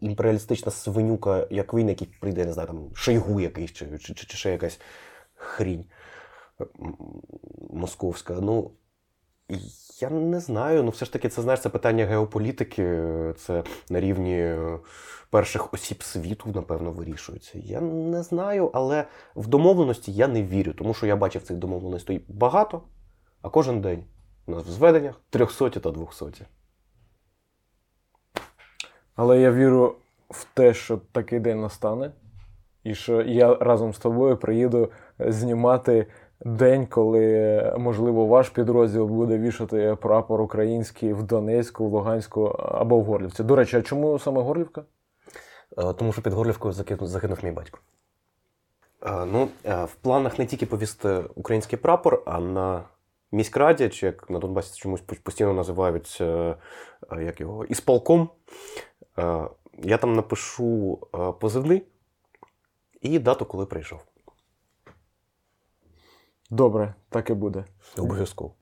імперіалістична 0.00 0.72
свинюка, 0.72 1.46
як 1.50 1.74
він, 1.74 1.88
який 1.88 2.08
прийде, 2.20 2.44
не 2.44 2.52
знаю, 2.52 2.66
там 2.66 2.90
Шойгу 2.94 3.40
якийсь, 3.40 3.72
чи, 3.72 3.98
чи, 3.98 4.14
чи, 4.14 4.26
чи 4.26 4.36
ще 4.36 4.50
якась 4.50 4.80
хрінь 5.34 5.84
московська. 7.70 8.34
Ну, 8.40 8.70
я 10.00 10.10
не 10.10 10.40
знаю. 10.40 10.82
Ну, 10.82 10.90
все 10.90 11.04
ж 11.04 11.12
таки, 11.12 11.28
це 11.28 11.42
знаєш, 11.42 11.60
це 11.60 11.68
питання 11.68 12.06
геополітики, 12.06 13.02
це 13.36 13.64
на 13.90 14.00
рівні 14.00 14.40
е, 14.40 14.78
перших 15.30 15.74
осіб 15.74 16.02
світу, 16.02 16.50
напевно, 16.54 16.92
вирішується. 16.92 17.58
Я 17.58 17.80
не 17.80 18.22
знаю, 18.22 18.70
але 18.74 19.04
в 19.36 19.46
домовленості 19.46 20.12
я 20.12 20.28
не 20.28 20.42
вірю, 20.42 20.72
тому 20.72 20.94
що 20.94 21.06
я 21.06 21.16
бачив 21.16 21.42
цих 21.42 21.56
домовленостей 21.56 22.24
багато, 22.28 22.82
а 23.42 23.48
кожен 23.48 23.80
день 23.80 24.04
у 24.46 24.50
нас 24.50 24.64
в 24.64 24.70
зведеннях 24.70 25.20
300 25.30 25.70
та 25.70 25.90
200. 25.90 26.44
Але 29.16 29.40
я 29.40 29.52
вірю 29.52 29.94
в 30.30 30.46
те, 30.54 30.74
що 30.74 31.00
такий 31.12 31.40
день 31.40 31.60
настане, 31.60 32.12
і 32.84 32.94
що 32.94 33.22
я 33.22 33.54
разом 33.54 33.94
з 33.94 33.98
тобою 33.98 34.36
приїду 34.36 34.90
е, 35.20 35.32
знімати 35.32 36.06
день, 36.44 36.86
коли, 36.86 37.74
можливо, 37.78 38.26
ваш 38.26 38.48
підрозділ 38.48 39.06
буде 39.06 39.38
вішати 39.38 39.96
прапор 40.00 40.40
український 40.40 41.12
в 41.12 41.22
Донецьку, 41.22 41.88
в 41.88 41.92
Луганську 41.92 42.44
або 42.58 42.98
в 42.98 43.04
Горлівці. 43.04 43.44
До 43.44 43.56
речі, 43.56 43.76
а 43.76 43.82
чому 43.82 44.18
саме 44.18 44.42
Горлівка? 44.42 44.84
Е, 45.78 45.92
Тому 45.92 46.12
що 46.12 46.22
під 46.22 46.32
Горлівкою 46.32 46.72
закинув, 46.72 47.06
загинув 47.06 47.38
мій 47.42 47.50
батько. 47.50 47.78
Е, 49.06 49.24
Ну, 49.24 49.48
е, 49.64 49.84
в 49.84 49.94
планах 49.94 50.38
не 50.38 50.46
тільки 50.46 50.66
повісти 50.66 51.24
український 51.34 51.78
прапор, 51.78 52.22
а 52.26 52.40
на 52.40 52.82
міськраді, 53.32 53.88
чи 53.88 54.06
як 54.06 54.30
на 54.30 54.38
Донбасі 54.38 54.80
чомусь 54.80 55.00
постійно 55.00 55.52
називають 55.52 56.20
як 57.20 57.40
його, 57.40 57.64
ісполком. 57.64 58.28
Я 59.78 59.98
там 60.00 60.12
напишу 60.12 60.98
позивний 61.40 61.82
і 63.00 63.18
дату, 63.18 63.46
коли 63.46 63.66
прийшов. 63.66 64.00
Добре, 66.50 66.94
так 67.08 67.30
і 67.30 67.34
буде. 67.34 67.64
Обов'язково. 67.98 68.54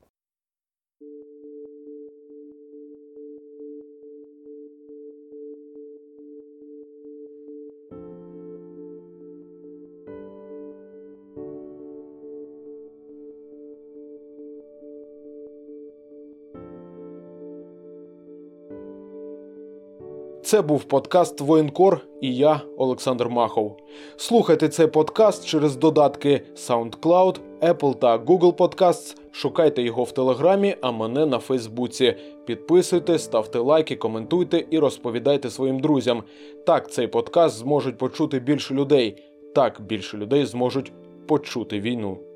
Це 20.47 20.61
був 20.61 20.83
подкаст 20.83 21.41
Воєнкор 21.41 22.01
і 22.21 22.35
я, 22.35 22.61
Олександр 22.77 23.29
Махов. 23.29 23.77
Слухайте 24.17 24.69
цей 24.69 24.87
подкаст 24.87 25.47
через 25.47 25.75
додатки 25.75 26.41
SoundCloud, 26.55 27.39
Apple 27.61 27.95
та 27.95 28.17
Google 28.17 28.55
Podcasts. 28.55 29.17
Шукайте 29.31 29.81
його 29.81 30.03
в 30.03 30.11
Телеграмі, 30.11 30.75
а 30.81 30.91
мене 30.91 31.25
на 31.25 31.39
Фейсбуці. 31.39 32.15
Підписуйте, 32.45 33.19
ставте 33.19 33.59
лайки, 33.59 33.95
коментуйте 33.95 34.65
і 34.69 34.79
розповідайте 34.79 35.49
своїм 35.49 35.79
друзям. 35.79 36.23
Так 36.65 36.91
цей 36.91 37.07
подкаст 37.07 37.57
зможуть 37.57 37.97
почути 37.97 38.39
більше 38.39 38.73
людей. 38.73 39.23
Так 39.55 39.81
більше 39.81 40.17
людей 40.17 40.45
зможуть 40.45 40.91
почути 41.27 41.79
війну. 41.79 42.26